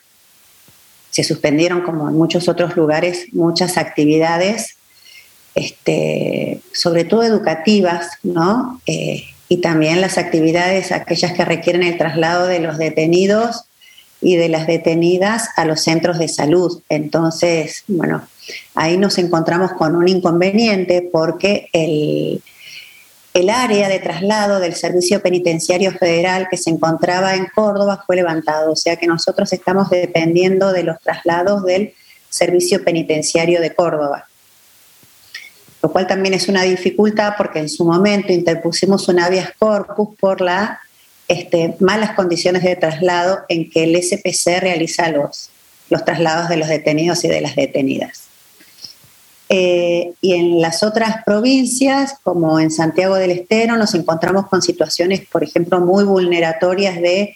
se 1.10 1.24
suspendieron, 1.24 1.82
como 1.82 2.08
en 2.08 2.16
muchos 2.16 2.48
otros 2.48 2.76
lugares, 2.76 3.26
muchas 3.32 3.78
actividades, 3.78 4.78
este, 5.56 6.62
sobre 6.72 7.04
todo 7.04 7.24
educativas, 7.24 8.12
¿no? 8.22 8.80
Eh, 8.86 9.24
y 9.50 9.58
también 9.62 10.02
las 10.02 10.18
actividades, 10.18 10.92
aquellas 10.92 11.34
que 11.34 11.46
requieren 11.46 11.84
el 11.84 11.98
traslado 11.98 12.48
de 12.48 12.60
los 12.60 12.78
detenidos 12.78 13.66
y 14.22 14.38
de 14.38 14.50
las 14.50 14.68
detenidas 14.68 15.50
a 15.58 15.66
los 15.66 15.82
centros 15.82 16.18
de 16.18 16.30
salud. 16.30 16.82
Entonces, 16.90 17.84
bueno, 17.88 18.26
ahí 18.74 18.98
nos 18.98 19.18
encontramos 19.18 19.74
con 19.74 19.96
un 19.96 20.08
inconveniente 20.08 21.08
porque 21.12 21.70
el, 21.74 22.42
el 23.34 23.50
área 23.50 23.90
de 23.90 24.00
traslado 24.00 24.60
del 24.60 24.76
Servicio 24.76 25.22
Penitenciario 25.22 25.92
Federal 25.92 26.48
que 26.50 26.58
se 26.58 26.70
encontraba 26.70 27.36
en 27.36 27.48
Córdoba 27.54 28.04
fue 28.06 28.16
levantado, 28.16 28.72
o 28.72 28.76
sea 28.76 28.96
que 28.96 29.08
nosotros 29.08 29.52
estamos 29.52 29.90
dependiendo 29.90 30.72
de 30.72 30.84
los 30.84 31.00
traslados 31.02 31.64
del 31.66 31.94
Servicio 32.30 32.84
Penitenciario 32.84 33.60
de 33.60 33.76
Córdoba 33.76 34.28
lo 35.84 35.92
cual 35.92 36.08
también 36.08 36.34
es 36.34 36.48
una 36.48 36.64
dificultad 36.64 37.34
porque 37.38 37.60
en 37.60 37.68
su 37.68 37.84
momento 37.84 38.32
interpusimos 38.32 39.10
un 39.10 39.20
habeas 39.20 39.50
corpus 39.60 40.18
por 40.18 40.40
las 40.40 40.80
este, 41.28 41.76
malas 41.82 42.14
condiciones 42.14 42.64
de 42.64 42.78
traslado 42.78 43.42
en 43.50 43.70
que 43.70 43.84
el 43.84 44.02
SPC 44.02 44.62
realiza 44.62 45.10
los, 45.10 45.50
los 45.90 46.06
traslados 46.06 46.48
de 46.48 46.56
los 46.56 46.70
detenidos 46.70 47.26
y 47.26 47.28
de 47.28 47.42
las 47.42 47.58
detenidas. 47.58 48.24
Eh, 49.50 50.14
y 50.22 50.34
en 50.36 50.62
las 50.62 50.84
otras 50.84 51.18
provincias, 51.26 52.16
como 52.24 52.62
en 52.62 52.72
Santiago 52.72 53.16
del 53.16 53.32
Estero, 53.32 53.76
nos 53.76 53.94
encontramos 53.94 54.48
con 54.48 54.62
situaciones, 54.62 55.28
por 55.30 55.44
ejemplo, 55.44 55.82
muy 55.82 56.06
vulneratorias 56.06 56.96
de 56.96 57.36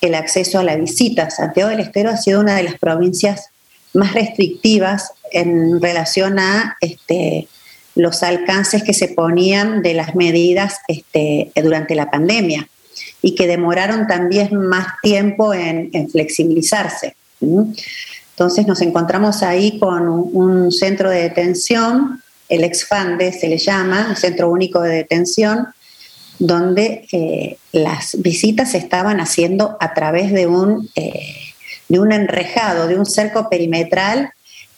el 0.00 0.14
acceso 0.14 0.58
a 0.58 0.64
la 0.64 0.76
visita. 0.76 1.28
Santiago 1.28 1.68
del 1.68 1.80
Estero 1.80 2.08
ha 2.08 2.16
sido 2.16 2.40
una 2.40 2.56
de 2.56 2.62
las 2.62 2.78
provincias 2.78 3.50
más 3.92 4.14
restrictivas 4.14 5.12
en 5.30 5.80
relación 5.80 6.38
a 6.38 6.78
este, 6.80 7.48
los 7.94 8.22
alcances 8.22 8.82
que 8.82 8.94
se 8.94 9.08
ponían 9.08 9.82
de 9.82 9.94
las 9.94 10.14
medidas 10.14 10.78
este, 10.88 11.52
durante 11.62 11.94
la 11.94 12.10
pandemia 12.10 12.68
y 13.20 13.34
que 13.34 13.46
demoraron 13.46 14.06
también 14.06 14.54
más 14.56 14.86
tiempo 15.02 15.54
en, 15.54 15.90
flexibilizarse. 16.10 17.14
Entonces 17.40 18.66
nos 18.66 18.80
encontramos 18.80 19.42
ahí 19.42 19.78
con 19.78 20.08
un, 20.08 20.72
centro 20.72 21.10
de 21.10 21.22
detención, 21.22 22.22
el 22.48 22.64
EXFANDE 22.64 23.32
se 23.32 23.48
le 23.48 23.58
llama, 23.58 24.14
Centro 24.16 24.50
Único 24.50 24.80
de 24.80 24.96
Detención, 24.96 25.68
donde 26.38 27.06
eh, 27.12 27.56
las 27.72 28.20
visitas 28.20 28.72
se 28.72 28.78
estaban 28.78 29.20
haciendo 29.20 29.76
a 29.80 29.94
través 29.94 30.32
de 30.32 30.46
un, 30.46 30.90
eh, 30.96 31.36
de 31.88 32.00
un 32.00 32.12
enrejado, 32.12 32.88
de 32.88 32.98
un 32.98 33.06
cerco 33.06 33.48
perimetral 33.48 34.32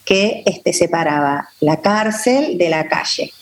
que 0.05 0.43
este, 0.47 0.73
separaba 0.73 1.49
la 1.61 1.81
cárcel 1.81 2.59
de 2.59 2.69
la 2.69 2.89
calle. 2.89 3.33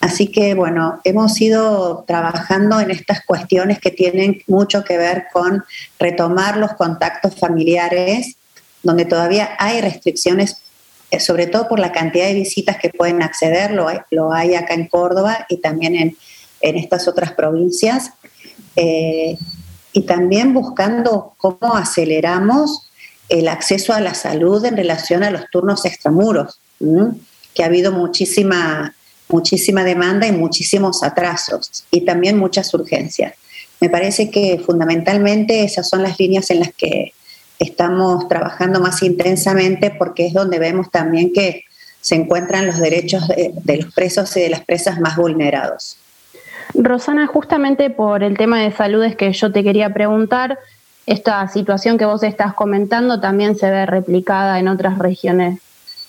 Así 0.00 0.28
que, 0.28 0.54
bueno, 0.54 1.00
hemos 1.04 1.40
ido 1.40 2.04
trabajando 2.06 2.78
en 2.78 2.90
estas 2.90 3.24
cuestiones 3.24 3.78
que 3.78 3.90
tienen 3.90 4.42
mucho 4.46 4.84
que 4.84 4.98
ver 4.98 5.26
con 5.32 5.64
retomar 5.98 6.58
los 6.58 6.74
contactos 6.74 7.34
familiares, 7.36 8.36
donde 8.82 9.06
todavía 9.06 9.56
hay 9.58 9.80
restricciones 9.80 10.58
eh, 11.14 11.20
sobre 11.20 11.46
todo 11.46 11.68
por 11.68 11.78
la 11.78 11.92
cantidad 11.92 12.26
de 12.26 12.34
visitas 12.34 12.76
que 12.76 12.90
pueden 12.90 13.22
acceder, 13.22 13.70
lo 13.70 14.32
hay, 14.32 14.54
acá 14.54 14.74
en 14.74 14.88
Córdoba 14.88 15.46
y 15.48 15.58
también 15.58 15.94
en, 15.94 16.16
en 16.60 16.76
estas 16.76 17.06
otras 17.06 17.32
provincias, 17.32 18.10
eh, 18.74 19.36
y 19.92 20.02
también 20.02 20.52
buscando 20.52 21.34
cómo 21.36 21.76
aceleramos 21.76 22.90
el 23.28 23.48
acceso 23.48 23.92
a 23.92 24.00
la 24.00 24.14
salud 24.14 24.64
en 24.64 24.76
relación 24.76 25.22
a 25.22 25.30
los 25.30 25.48
turnos 25.50 25.84
extramuros, 25.84 26.58
que 27.54 27.62
ha 27.62 27.66
habido 27.66 27.92
muchísima, 27.92 28.94
muchísima 29.28 29.84
demanda 29.84 30.26
y 30.26 30.32
muchísimos 30.32 31.02
atrasos 31.02 31.84
y 31.90 32.02
también 32.02 32.38
muchas 32.38 32.72
urgencias. 32.74 33.34
Me 33.80 33.90
parece 33.90 34.30
que 34.30 34.60
fundamentalmente 34.64 35.64
esas 35.64 35.88
son 35.88 36.02
las 36.02 36.18
líneas 36.18 36.50
en 36.50 36.60
las 36.60 36.72
que 36.74 37.12
estamos 37.58 38.28
trabajando 38.28 38.80
más 38.80 39.02
intensamente 39.02 39.90
porque 39.90 40.26
es 40.26 40.32
donde 40.32 40.58
vemos 40.58 40.90
también 40.90 41.32
que 41.32 41.64
se 42.00 42.16
encuentran 42.16 42.66
los 42.66 42.78
derechos 42.78 43.26
de, 43.28 43.76
los 43.78 43.94
presos 43.94 44.36
y 44.36 44.40
de 44.40 44.50
las 44.50 44.64
presas 44.64 45.00
más 45.00 45.16
vulnerados. 45.16 45.96
Rosana, 46.74 47.26
justamente 47.26 47.88
por 47.88 48.22
el 48.22 48.36
tema 48.36 48.60
de 48.60 48.72
salud 48.72 49.02
es 49.04 49.16
que 49.16 49.32
yo 49.32 49.52
te 49.52 49.62
quería 49.62 49.92
preguntar, 49.94 50.58
esta 51.06 51.46
situación 51.48 51.98
que 51.98 52.06
vos 52.06 52.22
estás 52.22 52.54
comentando 52.54 53.20
también 53.20 53.56
se 53.56 53.70
ve 53.70 53.86
replicada 53.86 54.58
en 54.58 54.68
otras 54.68 54.98
regiones 54.98 55.60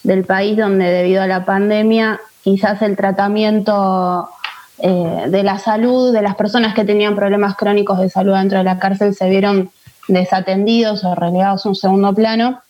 del 0.04 0.24
país 0.24 0.58
donde 0.58 0.86
debido 0.86 1.22
a 1.22 1.28
la 1.28 1.46
pandemia 1.46 2.20
quizás 2.44 2.82
el 2.82 2.96
tratamiento 2.96 4.30
eh, 4.78 5.26
de 5.28 5.44
la 5.44 5.58
salud 5.58 6.14
de 6.14 6.22
las 6.22 6.36
personas 6.36 6.74
que 6.74 6.86
tenían 6.86 7.16
problemas 7.16 7.56
crónicos 7.56 8.00
de 8.00 8.10
salud 8.10 8.34
dentro 8.34 8.58
de 8.60 8.64
la 8.64 8.80
cárcel 8.80 9.16
se 9.16 9.30
vieron 9.30 9.72
desatendidos 10.08 11.04
o 11.04 11.16
relegados 11.16 11.66
a 11.66 11.70
un 11.70 11.76
segundo 11.76 12.14
plano 12.14 12.62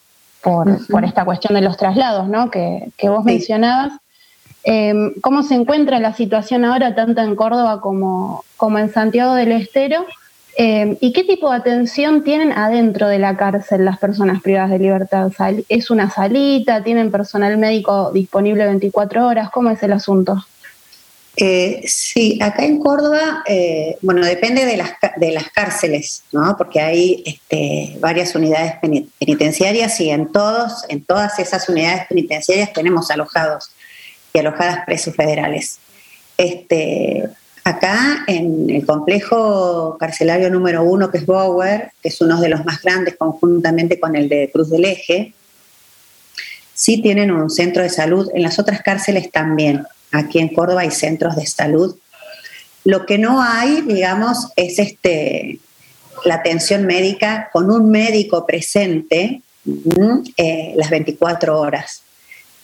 por, 0.42 0.88
por 0.88 1.04
esta 1.04 1.26
cuestión 1.26 1.56
de 1.56 1.62
los 1.62 1.78
traslados 1.78 2.28
¿no? 2.28 2.50
que, 2.50 2.90
que 2.98 3.10
vos 3.10 3.26
mencionabas. 3.26 3.94
Em, 4.64 5.14
¿Cómo 5.22 5.44
se 5.44 5.56
encuentra 5.56 6.00
la 6.00 6.14
situación 6.14 6.66
ahora 6.66 6.96
tanto 6.96 7.22
en 7.22 7.36
Córdoba 7.36 7.82
como, 7.82 8.44
como 8.58 8.80
en 8.80 8.92
Santiago 8.92 9.34
del 9.34 9.52
Estero? 9.52 10.06
Em, 10.58 10.96
¿Y 11.02 11.12
qué 11.12 11.26
tipo 11.26 11.50
de 11.52 11.58
atención 11.58 12.24
tienen 12.24 12.54
adentro 12.54 13.10
de 13.10 13.20
la 13.20 13.36
cárcel 13.36 13.84
las 13.84 13.98
personas 13.98 14.42
privadas 14.42 14.72
de 14.72 14.80
libertad? 14.80 15.30
¿Es 15.68 15.90
una 15.90 16.10
salita? 16.10 16.84
¿Tienen 16.84 17.12
personal 17.12 17.58
médico 17.58 18.12
disponible 18.14 18.66
24 18.66 19.28
horas? 19.28 19.50
¿Cómo 19.50 19.70
es 19.70 19.84
el 19.84 19.92
asunto? 19.92 20.46
Eh, 21.38 21.82
sí, 21.86 22.40
acá 22.42 22.64
en 22.64 22.80
Córdoba, 22.80 23.44
eh, 23.46 23.98
bueno, 24.02 24.26
depende 24.26 24.64
de 24.64 24.78
las, 24.78 24.92
de 25.18 25.32
las 25.32 25.50
cárceles, 25.52 26.24
¿no? 26.32 26.56
Porque 26.58 26.80
hay 26.80 27.24
este, 27.26 27.98
varias 28.00 28.34
unidades 28.36 28.76
penitenciarias 29.20 30.00
y 30.00 30.12
en, 30.12 30.32
todos, 30.32 30.86
en 30.88 31.04
todas 31.04 31.38
esas 31.40 31.68
unidades 31.68 32.08
penitenciarias 32.08 32.72
tenemos 32.72 33.12
alojados 33.12 33.72
y 34.32 34.40
alojadas 34.40 34.86
presos 34.86 35.14
federales. 35.14 35.80
Este, 36.38 37.30
acá 37.66 38.24
en 38.28 38.70
el 38.70 38.86
complejo 38.86 39.98
carcelario 40.00 40.50
número 40.50 40.84
uno, 40.84 41.12
que 41.12 41.18
es 41.18 41.26
Bower, 41.26 41.92
que 42.02 42.08
es 42.08 42.22
uno 42.22 42.40
de 42.40 42.48
los 42.48 42.64
más 42.64 42.82
grandes 42.82 43.18
conjuntamente 43.18 44.00
con 44.00 44.16
el 44.16 44.30
de 44.30 44.50
Cruz 44.54 44.70
del 44.70 44.86
Eje, 44.86 45.34
sí 46.74 47.02
tienen 47.02 47.32
un 47.32 47.50
centro 47.50 47.84
de 47.84 47.90
salud, 47.90 48.30
en 48.34 48.44
las 48.44 48.60
otras 48.60 48.82
cárceles 48.82 49.30
también 49.32 49.86
Aquí 50.16 50.40
en 50.40 50.50
Córdoba 50.50 50.82
hay 50.82 50.92
centros 50.92 51.36
de 51.36 51.46
salud. 51.46 51.98
Lo 52.84 53.06
que 53.06 53.18
no 53.18 53.42
hay, 53.42 53.82
digamos, 53.82 54.48
es 54.56 54.80
este, 54.80 55.60
la 56.24 56.36
atención 56.36 56.86
médica 56.86 57.50
con 57.52 57.70
un 57.70 57.90
médico 57.90 58.46
presente 58.46 59.42
eh, 60.38 60.74
las 60.78 60.90
24 60.90 61.60
horas. 61.60 62.02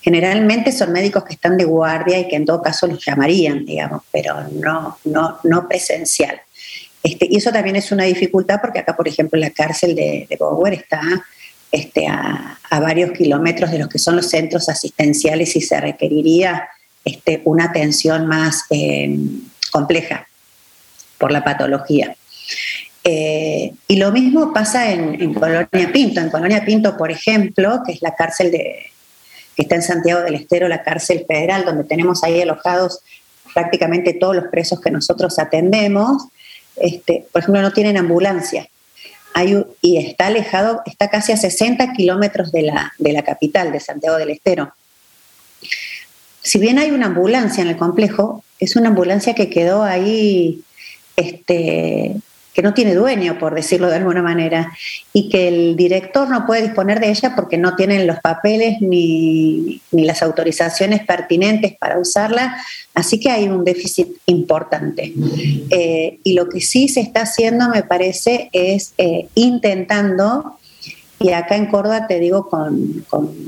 Generalmente 0.02 0.72
son 0.72 0.92
médicos 0.92 1.24
que 1.24 1.34
están 1.34 1.56
de 1.56 1.64
guardia 1.64 2.18
y 2.18 2.28
que 2.28 2.34
en 2.34 2.44
todo 2.44 2.60
caso 2.60 2.88
los 2.88 3.04
llamarían, 3.04 3.64
digamos, 3.64 4.02
pero 4.10 4.42
no, 4.50 4.98
no, 5.04 5.38
no 5.44 5.68
presencial. 5.68 6.40
Este, 7.04 7.28
y 7.30 7.36
eso 7.36 7.52
también 7.52 7.76
es 7.76 7.92
una 7.92 8.04
dificultad 8.04 8.60
porque 8.60 8.80
acá, 8.80 8.96
por 8.96 9.06
ejemplo, 9.06 9.38
la 9.38 9.50
cárcel 9.50 9.94
de, 9.94 10.26
de 10.28 10.74
está 10.74 11.00
este, 11.70 12.06
a, 12.06 12.58
varios 12.70 13.12
kilómetros 13.12 13.70
de 13.70 13.78
los 13.78 13.88
que 13.88 13.98
son 13.98 14.16
los 14.16 14.28
centros 14.28 14.68
asistenciales 14.68 15.54
y 15.56 15.60
se 15.60 15.78
requeriría 15.80 16.68
este, 17.04 17.42
una 17.44 17.64
atención 17.66 18.26
más 18.26 18.64
eh, 18.70 19.16
compleja 19.70 20.26
por 21.18 21.30
la 21.30 21.44
patología. 21.44 22.16
Eh, 23.04 23.72
y 23.88 23.96
lo 23.96 24.10
mismo 24.10 24.52
pasa 24.52 24.90
en, 24.90 25.34
Colonia 25.34 25.92
Pinto. 25.92 26.20
En 26.20 26.30
Colonia 26.30 26.64
Pinto, 26.64 26.96
por 26.96 27.10
ejemplo, 27.10 27.82
que 27.84 27.92
es 27.92 28.02
la 28.02 28.14
cárcel 28.14 28.50
de, 28.50 28.90
que 29.56 29.62
está 29.62 29.74
en 29.74 29.82
Santiago 29.82 30.22
del 30.22 30.34
Estero, 30.34 30.68
la 30.68 30.82
cárcel 30.82 31.24
federal, 31.26 31.64
donde 31.64 31.84
tenemos 31.84 32.22
ahí 32.24 32.40
alojados 32.40 33.00
prácticamente 33.54 34.14
todos 34.14 34.34
los 34.34 34.46
presos 34.46 34.80
que 34.80 34.90
nosotros 34.90 35.38
atendemos, 35.38 36.24
este, 36.76 37.26
por 37.32 37.42
ejemplo, 37.42 37.60
no 37.60 37.72
tienen 37.72 37.98
ambulancia. 37.98 38.68
Hay, 39.34 39.64
y 39.80 39.98
está 39.98 40.26
alejado, 40.26 40.82
está 40.86 41.08
casi 41.08 41.32
a 41.32 41.36
60 41.36 41.92
kilómetros 41.92 42.52
de 42.52 42.62
la, 42.62 42.92
de 42.98 43.12
la 43.12 43.22
capital, 43.22 43.72
de 43.72 43.80
Santiago 43.80 44.16
del 44.16 44.30
Estero 44.30 44.72
si 46.42 46.58
bien 46.58 46.78
hay 46.78 46.90
una 46.90 47.06
ambulancia 47.06 47.62
en 47.62 47.68
el 47.68 47.76
complejo, 47.76 48.44
es 48.58 48.76
una 48.76 48.88
ambulancia 48.88 49.34
que 49.34 49.48
quedó 49.48 49.84
ahí, 49.84 50.62
este, 51.16 52.16
que 52.52 52.62
no 52.62 52.74
tiene 52.74 52.94
dueño, 52.94 53.38
por 53.38 53.54
decirlo 53.54 53.88
de 53.88 53.96
alguna 53.96 54.22
manera, 54.22 54.72
y 55.12 55.28
que 55.28 55.48
el 55.48 55.76
director 55.76 56.28
no 56.28 56.46
puede 56.46 56.62
disponer 56.62 57.00
de 57.00 57.10
ella 57.10 57.34
porque 57.34 57.56
no 57.56 57.76
tienen 57.76 58.06
los 58.06 58.20
papeles 58.20 58.80
ni, 58.80 59.80
las 59.90 60.22
autorizaciones 60.22 61.04
pertinentes 61.04 61.74
para 61.76 61.98
usarla, 61.98 62.56
así 62.94 63.18
que 63.20 63.30
hay 63.30 63.48
un 63.48 63.64
déficit 63.64 64.08
importante. 64.26 65.12
Eh, 65.70 66.18
y 66.22 66.34
lo 66.34 66.48
que 66.48 66.60
sí 66.60 66.88
se 66.88 67.00
está 67.00 67.22
haciendo, 67.22 67.68
me 67.68 67.82
parece, 67.82 68.50
es 68.52 68.92
eh, 68.98 69.28
intentando 69.34 70.58
y 71.22 71.30
acá 71.30 71.54
en 71.54 71.66
Córdoba, 71.66 72.08
te 72.08 72.18
digo, 72.18 72.48
con, 72.48 73.04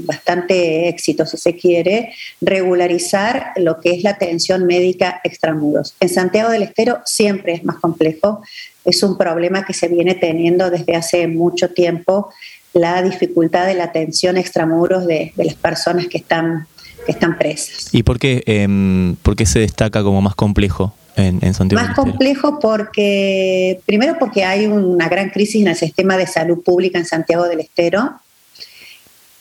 bastante 0.07 0.89
éxito, 0.89 1.27
si 1.27 1.37
se 1.37 1.57
quiere, 1.57 2.13
regularizar 2.41 3.53
lo 3.57 3.81
que 3.81 3.91
es 3.91 4.05
la 4.05 4.11
atención 4.11 4.65
médica 4.65 5.21
extramuros. 5.25 5.97
En 5.99 6.09
Santiago 6.09 6.51
del 6.51 6.63
Estero 6.63 7.01
siempre 7.05 7.55
es 7.55 7.65
más 7.65 7.77
complejo, 7.79 8.43
es 8.85 9.03
un 9.03 9.17
problema 9.17 9.65
que 9.65 9.75
se 9.75 9.89
viene 9.89 10.15
teniendo 10.15 10.71
desde 10.71 10.97
hace 10.97 11.27
mucho 11.27 11.71
tiempo, 11.71 12.31
la 12.73 13.03
dificultad 13.03 13.67
de 13.67 13.75
la 13.75 13.85
atención 13.85 14.37
extramuros 14.37 15.07
de, 15.07 15.33
las 15.37 15.55
personas 15.55 16.07
que 16.09 16.19
están, 16.19 16.67
que 17.07 17.13
están 17.13 17.39
presas. 17.39 17.89
¿Y 17.93 18.03
por 18.03 18.19
qué, 18.19 18.43
em, 18.47 19.17
por 19.17 19.37
qué 19.37 19.47
se 19.47 19.61
destaca 19.61 20.03
como 20.03 20.21
más 20.21 20.35
complejo? 20.35 20.95
en, 21.17 21.55
Santiago 21.55 21.85
Más 21.85 21.95
complejo 21.95 22.59
porque, 22.59 23.81
primero 23.87 24.17
porque 24.19 24.45
hay 24.45 24.67
una 24.67 25.09
gran 25.09 25.31
crisis 25.31 25.63
en 25.63 25.69
el 25.69 25.77
sistema 25.77 26.17
de 26.17 26.27
salud 26.27 26.63
pública 26.63 26.99
en 26.99 27.07
Santiago 27.07 27.45
del 27.45 27.61
Estero 27.61 28.15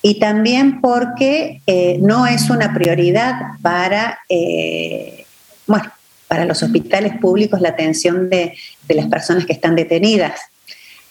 y 0.01 0.19
también 0.19 0.81
porque 0.81 1.61
eh, 1.65 1.97
no 2.01 2.27
es 2.27 2.49
una 2.49 2.73
prioridad 2.73 3.57
para, 3.61 4.19
eh, 4.29 5.25
bueno, 5.65 5.85
para 6.33 6.45
los 6.45 6.63
hospitales 6.63 7.13
públicos 7.19 7.61
la 7.61 7.69
atención 7.69 8.27
de, 8.27 8.57
las 8.89 9.05
personas 9.05 9.45
que 9.45 9.53
están 9.53 9.75
detenidas. 9.75 10.41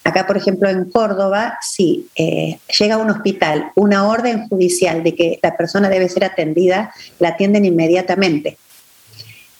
Acá, 0.03 0.27
por 0.27 0.35
ejemplo, 0.35 0.67
en 0.67 0.83
Córdoba, 0.91 1.57
si 1.61 2.09
eh, 2.17 2.59
llega 2.77 2.95
a 2.95 2.97
un 2.97 3.09
hospital 3.09 3.71
una 3.75 4.05
orden 4.05 4.49
judicial 4.49 5.01
de 5.01 5.15
que 5.15 5.39
la 5.41 5.55
persona 5.55 5.87
debe 5.87 6.09
ser 6.09 6.25
atendida, 6.25 6.93
la 7.19 7.29
atienden 7.29 7.63
inmediatamente. 7.63 8.57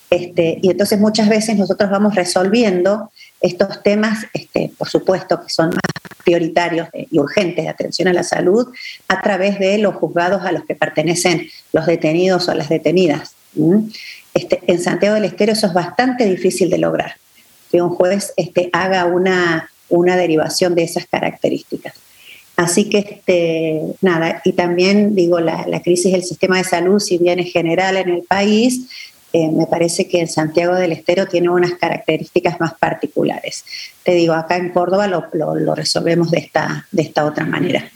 Este, 0.09 0.59
y 0.61 0.69
entonces 0.69 0.99
muchas 0.99 1.29
veces 1.29 1.55
nosotros 1.55 1.89
vamos 1.89 2.13
resolviendo 2.13 3.13
estos 3.39 3.81
temas, 3.83 4.25
este, 4.33 4.69
por 4.77 4.89
supuesto, 4.89 5.41
que 5.41 5.49
son 5.49 5.71
prioritarios 6.25 6.89
y 6.93 7.19
urgentes 7.19 7.63
de 7.63 7.69
atención 7.69 8.09
a 8.09 8.13
la 8.13 8.23
salud, 8.23 8.67
a 9.07 9.21
través 9.21 9.59
de 9.59 9.77
los 9.77 9.95
juzgados 9.95 10.43
a 10.43 10.51
los 10.51 10.65
que 10.65 10.75
pertenecen 10.75 11.47
los 11.71 11.85
detenidos 11.85 12.49
o 12.49 12.53
las 12.53 12.67
detenidas. 12.67 13.33
Este, 14.33 14.61
en 14.67 14.81
Santiago 14.81 15.15
del 15.15 15.25
Estero 15.25 15.53
eso 15.53 15.67
es 15.67 15.73
bastante 15.73 16.25
difícil 16.25 16.69
de 16.69 16.77
lograr, 16.79 17.15
que 17.71 17.81
un 17.81 17.89
juez 17.89 18.33
este, 18.37 18.69
haga 18.73 19.05
una, 19.05 19.69
una 19.89 20.15
derivación 20.15 20.75
de 20.75 20.83
esas 20.83 21.05
características. 21.05 21.93
Así 22.55 22.89
que, 22.89 22.99
este, 22.99 23.81
nada, 24.01 24.41
y 24.45 24.53
también 24.53 25.15
digo, 25.15 25.39
la, 25.39 25.81
crisis 25.83 26.11
del 26.11 26.23
sistema 26.23 26.57
de 26.57 26.63
salud, 26.63 26.99
si 26.99 27.17
bien 27.17 27.39
es 27.39 27.51
general 27.51 27.97
en 27.97 28.09
el 28.09 28.23
país, 28.23 28.87
eh, 29.33 29.49
me 29.49 29.65
parece 29.65 30.07
que 30.07 30.19
en 30.19 30.27
Santiago 30.27 30.75
del 30.75 30.91
Estero 30.91 31.25
tiene 31.25 31.49
unas 31.49 31.73
características 31.73 32.59
más 32.59 32.75
particulares. 32.75 33.65
Te 34.03 34.13
digo, 34.13 34.33
acá 34.33 34.57
en 34.57 34.69
Córdoba 34.69 35.07
lo, 35.07 35.75
resolvemos 35.75 36.29
de 36.29 36.37
esta, 36.39 36.87
de 36.91 37.01
esta 37.01 37.25
otra 37.25 37.45
manera. 37.45 37.89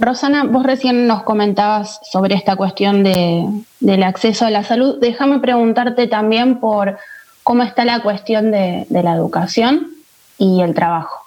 Rosana, 0.00 0.44
vos 0.44 0.64
recién 0.64 1.06
nos 1.06 1.22
comentabas 1.22 2.00
sobre 2.10 2.34
esta 2.34 2.56
cuestión 2.56 3.04
de, 3.04 3.44
del 3.80 4.02
acceso 4.02 4.46
a 4.46 4.50
la 4.50 4.64
salud. 4.64 4.98
Déjame 5.00 5.38
preguntarte 5.38 6.06
también 6.06 6.58
por 6.58 6.98
cómo 7.42 7.62
está 7.62 7.84
la 7.84 8.00
cuestión 8.00 8.50
de, 8.50 8.86
de 8.88 9.02
la 9.02 9.14
educación 9.14 9.90
y 10.38 10.62
el 10.62 10.74
trabajo. 10.74 11.26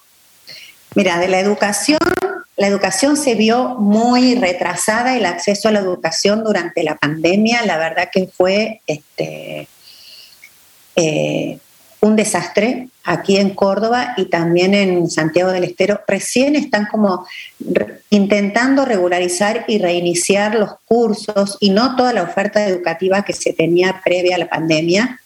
Mira, 0.96 1.20
de 1.20 1.28
la 1.28 1.40
educación 1.40 2.00
la 2.56 2.68
educación 2.68 3.18
se 3.18 3.34
vio 3.34 3.76
muy 3.80 4.36
retrasada, 4.36 5.18
el 5.18 5.26
acceso 5.26 5.70
a 5.70 5.72
la 5.72 5.80
educación 5.80 6.44
durante 6.44 6.84
la 6.84 6.96
pandemia, 6.96 7.66
la 7.66 7.78
verdad 7.78 8.10
que 8.12 8.28
fue 8.28 8.82
este, 8.86 9.68
eh, 10.96 11.58
un 12.04 12.18
desastre 12.18 12.90
aquí 13.06 13.38
en 13.38 13.52
Córdoba 13.52 14.14
y 14.18 14.26
también 14.26 14.74
en 14.74 15.10
Santiago 15.10 15.52
del 15.52 15.64
Estero. 15.64 16.02
Recién 16.06 16.58
están 16.58 16.86
como 16.88 17.26
intentando 18.10 18.84
regularizar 18.84 19.64
y 19.70 19.78
reiniciar 19.78 20.56
los 20.56 20.72
cursos 20.84 21.58
y 21.62 21.70
no 21.70 21.96
toda 21.96 22.12
la 22.12 22.24
oferta 22.24 22.68
educativa 22.68 23.24
que 23.24 23.32
se 23.32 23.54
tenía 23.54 24.02
previa 24.04 24.36
a 24.36 24.40
la 24.40 24.50
pandemia. 24.50 25.22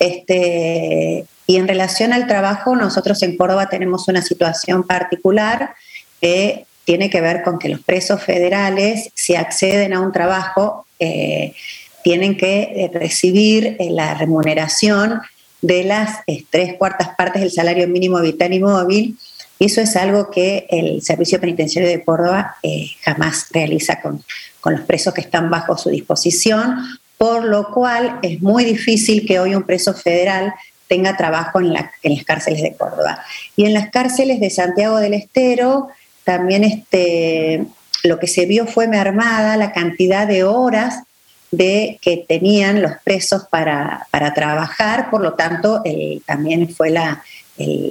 Este, 0.00 1.26
y 1.46 1.56
en 1.56 1.68
relación 1.68 2.12
al 2.12 2.26
trabajo, 2.26 2.74
nosotros 2.74 3.22
en 3.22 3.36
Córdoba 3.36 3.68
tenemos 3.68 4.08
una 4.08 4.22
situación 4.22 4.82
particular 4.82 5.74
que 6.20 6.66
tiene 6.84 7.08
que 7.08 7.20
ver 7.20 7.42
con 7.44 7.60
que 7.60 7.68
los 7.68 7.82
presos 7.82 8.20
federales, 8.20 9.10
si 9.14 9.36
acceden 9.36 9.92
a 9.92 10.00
un 10.00 10.10
trabajo, 10.10 10.86
eh, 10.98 11.54
tienen 12.02 12.36
que 12.36 12.62
eh, 12.62 12.90
recibir 12.92 13.76
eh, 13.78 13.90
la 13.90 14.14
remuneración 14.14 15.20
de 15.62 15.84
las 15.84 16.20
tres 16.50 16.74
cuartas 16.74 17.10
partes 17.16 17.42
del 17.42 17.50
salario 17.50 17.86
mínimo 17.88 18.20
vital 18.20 18.52
y 18.52 18.60
móvil. 18.60 19.18
Eso 19.58 19.80
es 19.80 19.94
algo 19.96 20.30
que 20.30 20.66
el 20.70 21.02
Servicio 21.02 21.40
Penitenciario 21.40 21.90
de 21.90 22.02
Córdoba 22.02 22.56
jamás 23.02 23.46
realiza 23.50 24.00
con, 24.00 24.24
con 24.60 24.74
los 24.74 24.82
presos 24.82 25.12
que 25.12 25.20
están 25.20 25.50
bajo 25.50 25.76
su 25.76 25.90
disposición, 25.90 26.76
por 27.18 27.44
lo 27.44 27.70
cual 27.70 28.18
es 28.22 28.40
muy 28.40 28.64
difícil 28.64 29.26
que 29.26 29.38
hoy 29.38 29.54
un 29.54 29.64
preso 29.64 29.92
federal 29.92 30.54
tenga 30.88 31.16
trabajo 31.16 31.60
en, 31.60 31.74
en, 32.02 32.14
las 32.14 32.24
cárceles 32.24 32.62
de 32.62 32.74
Córdoba. 32.74 33.22
Y 33.54 33.66
en 33.66 33.74
las 33.74 33.90
cárceles 33.90 34.40
de 34.40 34.50
Santiago 34.50 34.98
del 34.98 35.14
Estero 35.14 35.88
también 36.24 36.64
este, 36.64 37.66
lo 38.02 38.18
que 38.18 38.26
se 38.26 38.46
vio 38.46 38.66
fue 38.66 38.88
mermada 38.88 39.56
la 39.56 39.72
cantidad 39.72 40.26
de 40.26 40.44
horas 40.44 41.02
de 41.50 41.98
que 42.00 42.24
tenían 42.28 42.80
los 42.80 42.92
presos 43.02 43.44
para, 43.50 44.06
trabajar, 44.34 45.10
por 45.10 45.20
lo 45.20 45.34
tanto 45.34 45.82
también 46.26 46.68
fue 46.68 46.90
la, 46.90 47.22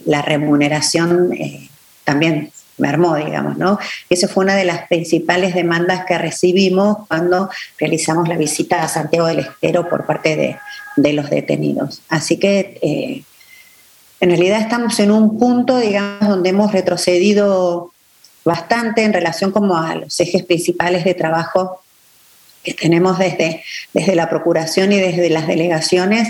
la 0.05 0.22
remuneración 0.22 1.34
eh, 1.34 1.70
también 2.03 2.51
mermó, 2.78 3.16
digamos, 3.16 3.57
¿no? 3.57 3.78
Esa 4.10 4.28
fue 4.28 4.45
una 4.45 4.55
de 4.55 4.64
las 4.64 4.88
principales 4.88 5.53
demandas 5.53 6.05
que 6.05 6.18
recibimos 6.18 7.07
cuando 7.07 7.49
realizamos 7.78 8.28
la 8.30 8.38
visita 8.38 8.82
a 8.82 8.88
Santiago 8.88 9.28
del 9.28 9.39
Estero 9.39 9.89
por 9.89 10.05
parte 10.05 10.36
de, 10.95 11.14
los 11.14 11.30
detenidos. 11.30 12.01
Así 12.10 12.38
que 12.38 12.78
eh, 12.82 13.24
en 14.20 14.30
realidad 14.30 14.60
estamos 14.60 14.99
en 14.99 15.12
un 15.12 15.39
punto, 15.39 15.78
digamos, 15.78 16.28
donde 16.28 16.49
hemos 16.49 16.72
retrocedido 16.72 17.91
bastante 18.43 19.03
en 19.03 19.14
relación 19.14 19.51
como 19.51 19.78
a 19.78 19.95
los 19.95 20.20
ejes 20.20 20.43
principales 20.43 21.05
de 21.05 21.14
trabajo 21.14 21.82
que 22.64 22.74
tenemos 22.74 23.18
desde, 23.20 23.64
desde 23.93 24.16
la 24.16 24.30
Procuración 24.30 24.91
y 24.91 24.99
desde 24.99 25.30
las 25.30 25.47
delegaciones. 25.47 26.30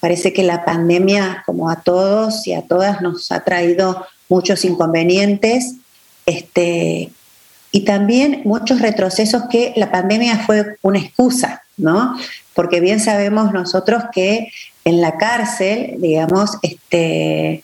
Parece 0.00 0.32
que 0.32 0.42
la 0.42 0.64
pandemia, 0.64 1.42
como 1.46 1.70
a 1.70 1.82
todos 1.82 2.46
y 2.46 2.54
a 2.54 2.62
todas, 2.62 3.00
nos 3.00 3.32
ha 3.32 3.44
traído 3.44 4.06
muchos 4.28 4.64
inconvenientes 4.64 5.74
este, 6.26 7.10
y 7.72 7.84
también 7.84 8.42
muchos 8.44 8.80
retrocesos 8.80 9.44
que 9.50 9.72
la 9.76 9.90
pandemia 9.90 10.38
fue 10.40 10.76
una 10.82 10.98
excusa, 10.98 11.62
¿no? 11.76 12.16
Porque 12.54 12.80
bien 12.80 13.00
sabemos 13.00 13.52
nosotros 13.52 14.04
que 14.12 14.48
en 14.84 15.00
la 15.00 15.16
cárcel, 15.16 15.96
digamos, 15.98 16.58
este, 16.62 17.62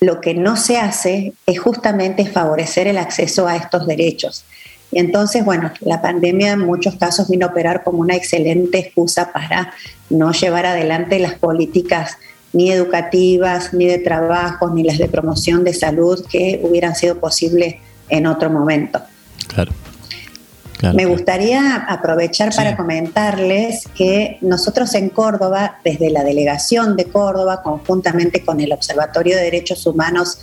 lo 0.00 0.20
que 0.20 0.34
no 0.34 0.56
se 0.56 0.78
hace 0.78 1.32
es 1.46 1.58
justamente 1.58 2.26
favorecer 2.26 2.86
el 2.86 2.98
acceso 2.98 3.48
a 3.48 3.56
estos 3.56 3.86
derechos. 3.86 4.44
Y 4.90 4.98
entonces, 4.98 5.44
bueno, 5.44 5.70
la 5.80 6.00
pandemia 6.00 6.52
en 6.52 6.60
muchos 6.60 6.96
casos 6.96 7.28
vino 7.28 7.46
a 7.46 7.50
operar 7.50 7.84
como 7.84 7.98
una 7.98 8.16
excelente 8.16 8.78
excusa 8.78 9.32
para 9.32 9.74
no 10.08 10.32
llevar 10.32 10.66
adelante 10.66 11.18
las 11.18 11.34
políticas 11.34 12.16
ni 12.52 12.70
educativas, 12.70 13.74
ni 13.74 13.86
de 13.86 13.98
trabajo, 13.98 14.70
ni 14.70 14.82
las 14.82 14.98
de 14.98 15.08
promoción 15.08 15.64
de 15.64 15.74
salud 15.74 16.24
que 16.30 16.60
hubieran 16.62 16.94
sido 16.94 17.20
posibles 17.20 17.76
en 18.08 18.26
otro 18.26 18.48
momento. 18.48 19.02
Claro. 19.48 19.72
Me 20.94 21.06
gustaría 21.06 21.74
aprovechar 21.76 22.54
para 22.54 22.76
comentarles 22.76 23.84
que 23.96 24.38
nosotros 24.42 24.94
en 24.94 25.08
Córdoba, 25.08 25.78
desde 25.84 26.08
la 26.10 26.22
delegación 26.22 26.96
de 26.96 27.06
Córdoba, 27.06 27.62
conjuntamente 27.62 28.44
con 28.44 28.60
el 28.60 28.72
Observatorio 28.72 29.36
de 29.36 29.42
Derechos 29.42 29.84
Humanos 29.86 30.38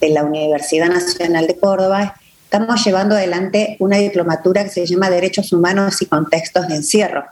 de 0.00 0.10
la 0.10 0.22
Universidad 0.22 0.88
Nacional 0.88 1.48
de 1.48 1.56
Córdoba, 1.56 2.14
estamos 2.50 2.84
llevando 2.84 3.14
adelante 3.14 3.76
una 3.78 3.98
diplomatura 3.98 4.64
que 4.64 4.70
se 4.70 4.84
llama 4.84 5.08
Derechos 5.08 5.52
Humanos 5.52 6.02
y 6.02 6.06
Contextos 6.06 6.66
de 6.66 6.74
Encierro. 6.74 7.24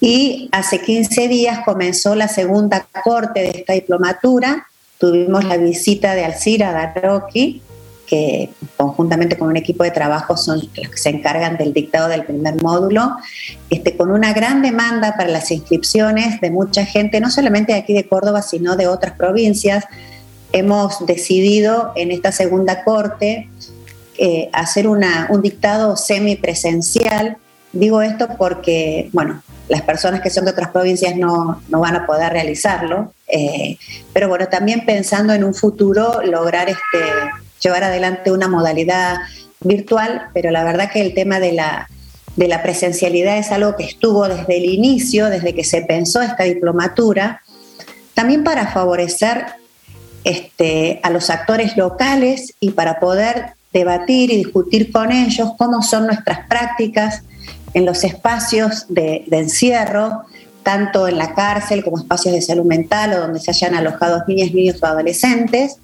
Y 0.00 0.48
hace 0.52 0.80
15 0.80 1.26
días 1.26 1.58
comenzó 1.64 2.14
la 2.14 2.28
segunda 2.28 2.86
corte 3.02 3.40
de 3.40 3.50
esta 3.50 3.72
diplomatura. 3.72 4.68
Tuvimos 4.98 5.44
la 5.44 5.56
visita 5.56 6.14
de 6.14 6.24
Alcira 6.24 6.70
Daroki, 6.94 7.62
que 8.06 8.50
conjuntamente 8.76 9.36
con 9.36 9.48
un 9.48 9.56
equipo 9.56 9.82
de 9.82 9.90
trabajo 9.90 10.36
son 10.36 10.60
los 10.60 10.68
que 10.68 10.96
se 10.96 11.08
encargan 11.08 11.56
del 11.56 11.72
dictado 11.72 12.06
del 12.06 12.24
primer 12.24 12.62
módulo, 12.62 13.16
este, 13.70 13.96
con 13.96 14.12
una 14.12 14.32
gran 14.32 14.62
demanda 14.62 15.16
para 15.16 15.30
las 15.30 15.50
inscripciones 15.50 16.40
de 16.40 16.50
mucha 16.52 16.86
gente, 16.86 17.18
no 17.20 17.28
solamente 17.28 17.72
de 17.72 17.80
aquí 17.80 17.92
de 17.92 18.06
Córdoba, 18.06 18.42
sino 18.42 18.76
de 18.76 18.86
otras 18.86 19.14
provincias. 19.14 19.84
Hemos 20.54 21.04
decidido 21.04 21.92
en 21.96 22.12
esta 22.12 22.30
segunda 22.30 22.84
corte 22.84 23.48
eh, 24.16 24.48
hacer 24.52 24.86
una, 24.86 25.26
un 25.28 25.42
dictado 25.42 25.96
semipresencial. 25.96 27.38
Digo 27.72 28.00
esto 28.02 28.28
porque, 28.38 29.10
bueno, 29.12 29.42
las 29.68 29.82
personas 29.82 30.20
que 30.20 30.30
son 30.30 30.44
de 30.44 30.52
otras 30.52 30.70
provincias 30.70 31.16
no, 31.16 31.60
no 31.68 31.80
van 31.80 31.96
a 31.96 32.06
poder 32.06 32.32
realizarlo, 32.32 33.12
eh, 33.26 33.78
pero 34.12 34.28
bueno, 34.28 34.46
también 34.46 34.86
pensando 34.86 35.32
en 35.32 35.42
un 35.42 35.54
futuro 35.54 36.22
lograr 36.22 36.68
este 36.68 37.00
llevar 37.60 37.82
adelante 37.82 38.30
una 38.30 38.46
modalidad 38.46 39.16
virtual, 39.58 40.28
pero 40.34 40.52
la 40.52 40.62
verdad 40.62 40.88
que 40.92 41.00
el 41.00 41.14
tema 41.14 41.40
de 41.40 41.52
la, 41.52 41.88
de 42.36 42.46
la 42.46 42.62
presencialidad 42.62 43.38
es 43.38 43.50
algo 43.50 43.74
que 43.74 43.84
estuvo 43.86 44.28
desde 44.28 44.56
el 44.56 44.66
inicio, 44.66 45.30
desde 45.30 45.52
que 45.52 45.64
se 45.64 45.82
pensó 45.82 46.22
esta 46.22 46.44
diplomatura, 46.44 47.42
también 48.14 48.44
para 48.44 48.70
favorecer 48.70 49.46
este, 50.24 51.00
a 51.02 51.10
los 51.10 51.30
actores 51.30 51.76
locales 51.76 52.54
y 52.60 52.70
para 52.70 52.98
poder 52.98 53.52
debatir 53.72 54.32
y 54.32 54.36
discutir 54.38 54.90
con 54.90 55.12
ellos 55.12 55.50
cómo 55.58 55.82
son 55.82 56.06
nuestras 56.06 56.46
prácticas 56.48 57.22
en 57.74 57.84
los 57.84 58.04
espacios 58.04 58.86
de, 58.88 59.24
de 59.26 59.38
encierro, 59.38 60.22
tanto 60.62 61.06
en 61.06 61.18
la 61.18 61.34
cárcel 61.34 61.84
como 61.84 61.98
espacios 61.98 62.34
de 62.34 62.40
salud 62.40 62.64
mental 62.64 63.12
o 63.12 63.20
donde 63.20 63.40
se 63.40 63.50
hayan 63.50 63.74
alojado 63.74 64.24
niñas, 64.26 64.52
niños 64.52 64.82
o 64.82 64.86
adolescentes, 64.86 65.78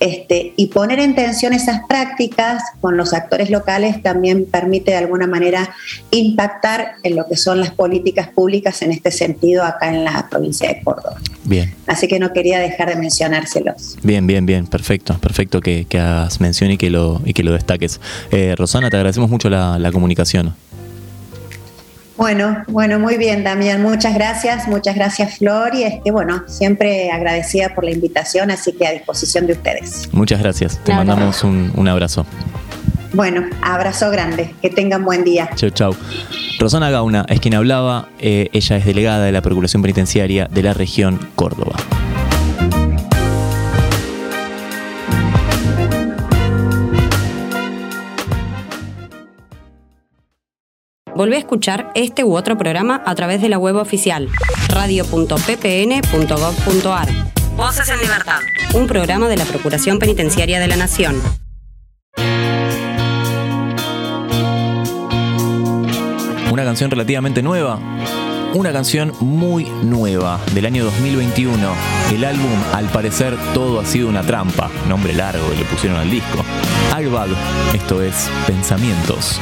este, 0.00 0.52
y 0.56 0.66
poner 0.68 1.00
en 1.00 1.14
tensión 1.14 1.52
esas 1.52 1.80
prácticas 1.88 2.62
con 2.80 2.96
los 2.96 3.12
actores 3.12 3.50
locales 3.50 4.02
también 4.02 4.46
permite 4.46 4.92
de 4.92 4.98
alguna 4.98 5.26
manera 5.26 5.70
impactar 6.10 6.92
en 7.02 7.16
lo 7.16 7.26
que 7.26 7.36
son 7.36 7.60
las 7.60 7.70
políticas 7.70 8.28
públicas 8.28 8.80
en 8.82 8.92
este 8.92 9.10
sentido 9.10 9.64
acá 9.64 9.88
en 9.88 10.04
la 10.04 10.28
provincia 10.28 10.68
de 10.68 10.80
Córdoba. 10.82 11.16
Bien. 11.44 11.74
Así 11.86 12.06
que 12.06 12.18
no 12.18 12.32
quería 12.32 12.58
dejar 12.60 12.90
de 12.90 12.96
mencionárselos. 12.96 13.96
Bien, 14.02 14.26
bien, 14.26 14.46
bien, 14.46 14.66
perfecto, 14.66 15.18
perfecto 15.18 15.60
que, 15.60 15.86
hagas 15.98 16.40
mención 16.40 16.70
y 16.70 16.78
que 16.78 16.90
lo, 16.90 17.20
y 17.24 17.32
que 17.32 17.42
lo 17.42 17.52
destaques. 17.52 18.00
Eh, 18.30 18.54
Rosana, 18.56 18.90
te 18.90 18.96
agradecemos 18.96 19.30
mucho 19.30 19.50
la, 19.50 19.78
la 19.78 19.90
comunicación. 19.90 20.54
Bueno, 22.18 22.64
bueno, 22.66 22.98
muy 22.98 23.16
bien, 23.16 23.44
Damián. 23.44 23.80
Muchas 23.80 24.12
gracias, 24.12 24.66
muchas 24.66 24.96
gracias, 24.96 25.38
Flor. 25.38 25.72
Y 25.72 25.84
es 25.84 26.02
que, 26.02 26.10
bueno, 26.10 26.42
siempre 26.48 27.12
agradecida 27.12 27.76
por 27.76 27.84
la 27.84 27.92
invitación, 27.92 28.50
así 28.50 28.72
que 28.72 28.88
a 28.88 28.90
disposición 28.90 29.46
de 29.46 29.52
ustedes. 29.52 30.08
Muchas 30.10 30.40
gracias. 30.40 30.82
Te 30.82 30.92
mandamos 30.92 31.44
un, 31.44 31.88
abrazo. 31.88 32.26
Bueno, 33.12 33.44
abrazo 33.62 34.10
grande. 34.10 34.52
Que 34.60 34.68
tengan 34.68 35.04
buen 35.04 35.22
día. 35.22 35.48
Chau, 35.54 35.70
chau. 35.70 35.94
Rosana 36.58 36.90
Gauna 36.90 37.24
es 37.28 37.38
quien 37.38 37.54
hablaba. 37.54 38.08
Eh, 38.18 38.48
ella 38.52 38.78
es 38.78 38.84
delegada 38.84 39.24
de 39.24 39.30
la 39.30 39.40
Procuración 39.40 39.80
Penitenciaria 39.80 40.48
de 40.50 40.62
la 40.64 40.74
región 40.74 41.20
Córdoba. 41.36 41.76
Volvé 51.18 51.34
a 51.34 51.40
escuchar 51.40 51.90
este 51.96 52.22
u 52.22 52.36
otro 52.36 52.56
programa 52.56 53.02
a 53.04 53.12
través 53.16 53.42
de 53.42 53.48
la 53.48 53.58
web 53.58 53.74
oficial 53.74 54.28
radio.ppn.gov.ar. 54.68 57.08
Voces 57.56 57.88
en 57.88 57.98
Libertad. 57.98 58.38
Un 58.72 58.86
programa 58.86 59.26
de 59.26 59.36
la 59.36 59.44
Procuración 59.44 59.98
Penitenciaria 59.98 60.60
de 60.60 60.68
la 60.68 60.76
Nación. 60.76 61.20
Una 66.52 66.62
canción 66.62 66.88
relativamente 66.88 67.42
nueva 67.42 67.80
una 68.54 68.72
canción 68.72 69.12
muy 69.20 69.64
nueva 69.84 70.40
del 70.54 70.64
año 70.64 70.84
2021. 70.84 71.58
El 72.12 72.24
álbum, 72.24 72.50
al 72.72 72.86
parecer, 72.86 73.36
todo 73.52 73.78
ha 73.78 73.84
sido 73.84 74.08
una 74.08 74.22
trampa. 74.22 74.70
Nombre 74.88 75.12
largo 75.12 75.50
que 75.50 75.56
le 75.56 75.64
pusieron 75.64 75.98
al 75.98 76.10
disco. 76.10 76.42
Airbag, 76.94 77.28
esto 77.74 78.02
es 78.02 78.30
Pensamientos. 78.46 79.38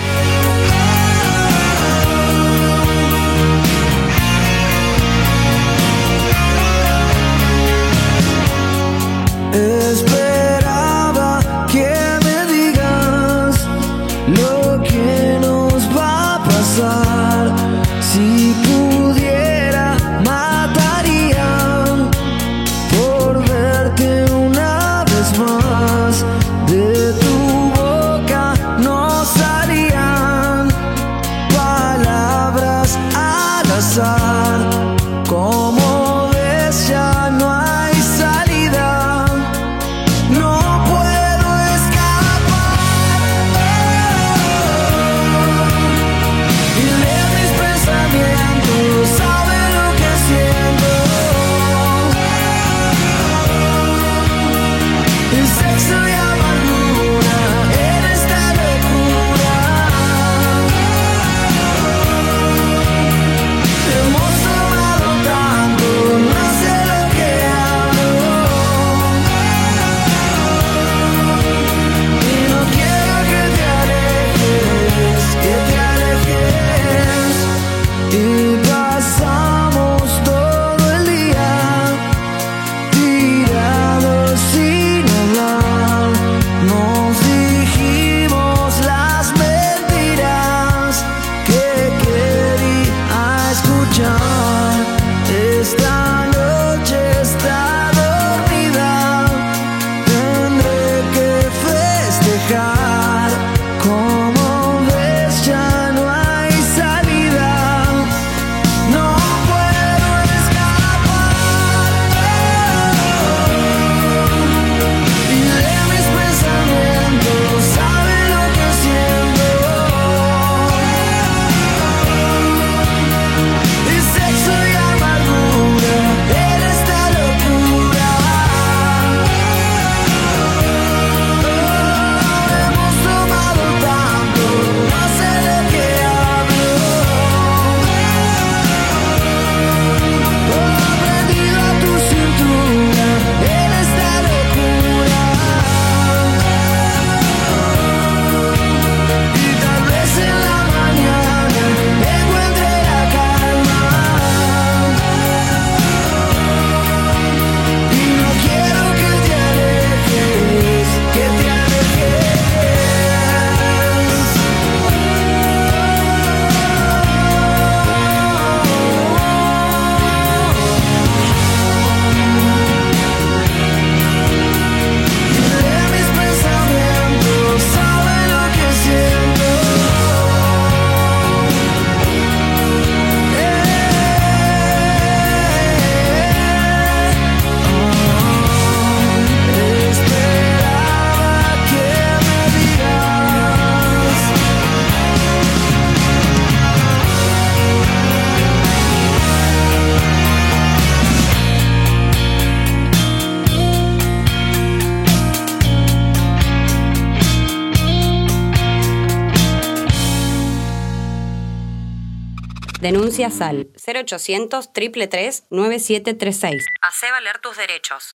Denuncia 212.86 213.30
SAL 213.30 213.70
0800 213.84 214.72
333 214.72 215.46
9736. 215.50 216.64
Hacé 216.80 217.10
valer 217.10 217.40
tus 217.40 217.56
derechos. 217.56 218.12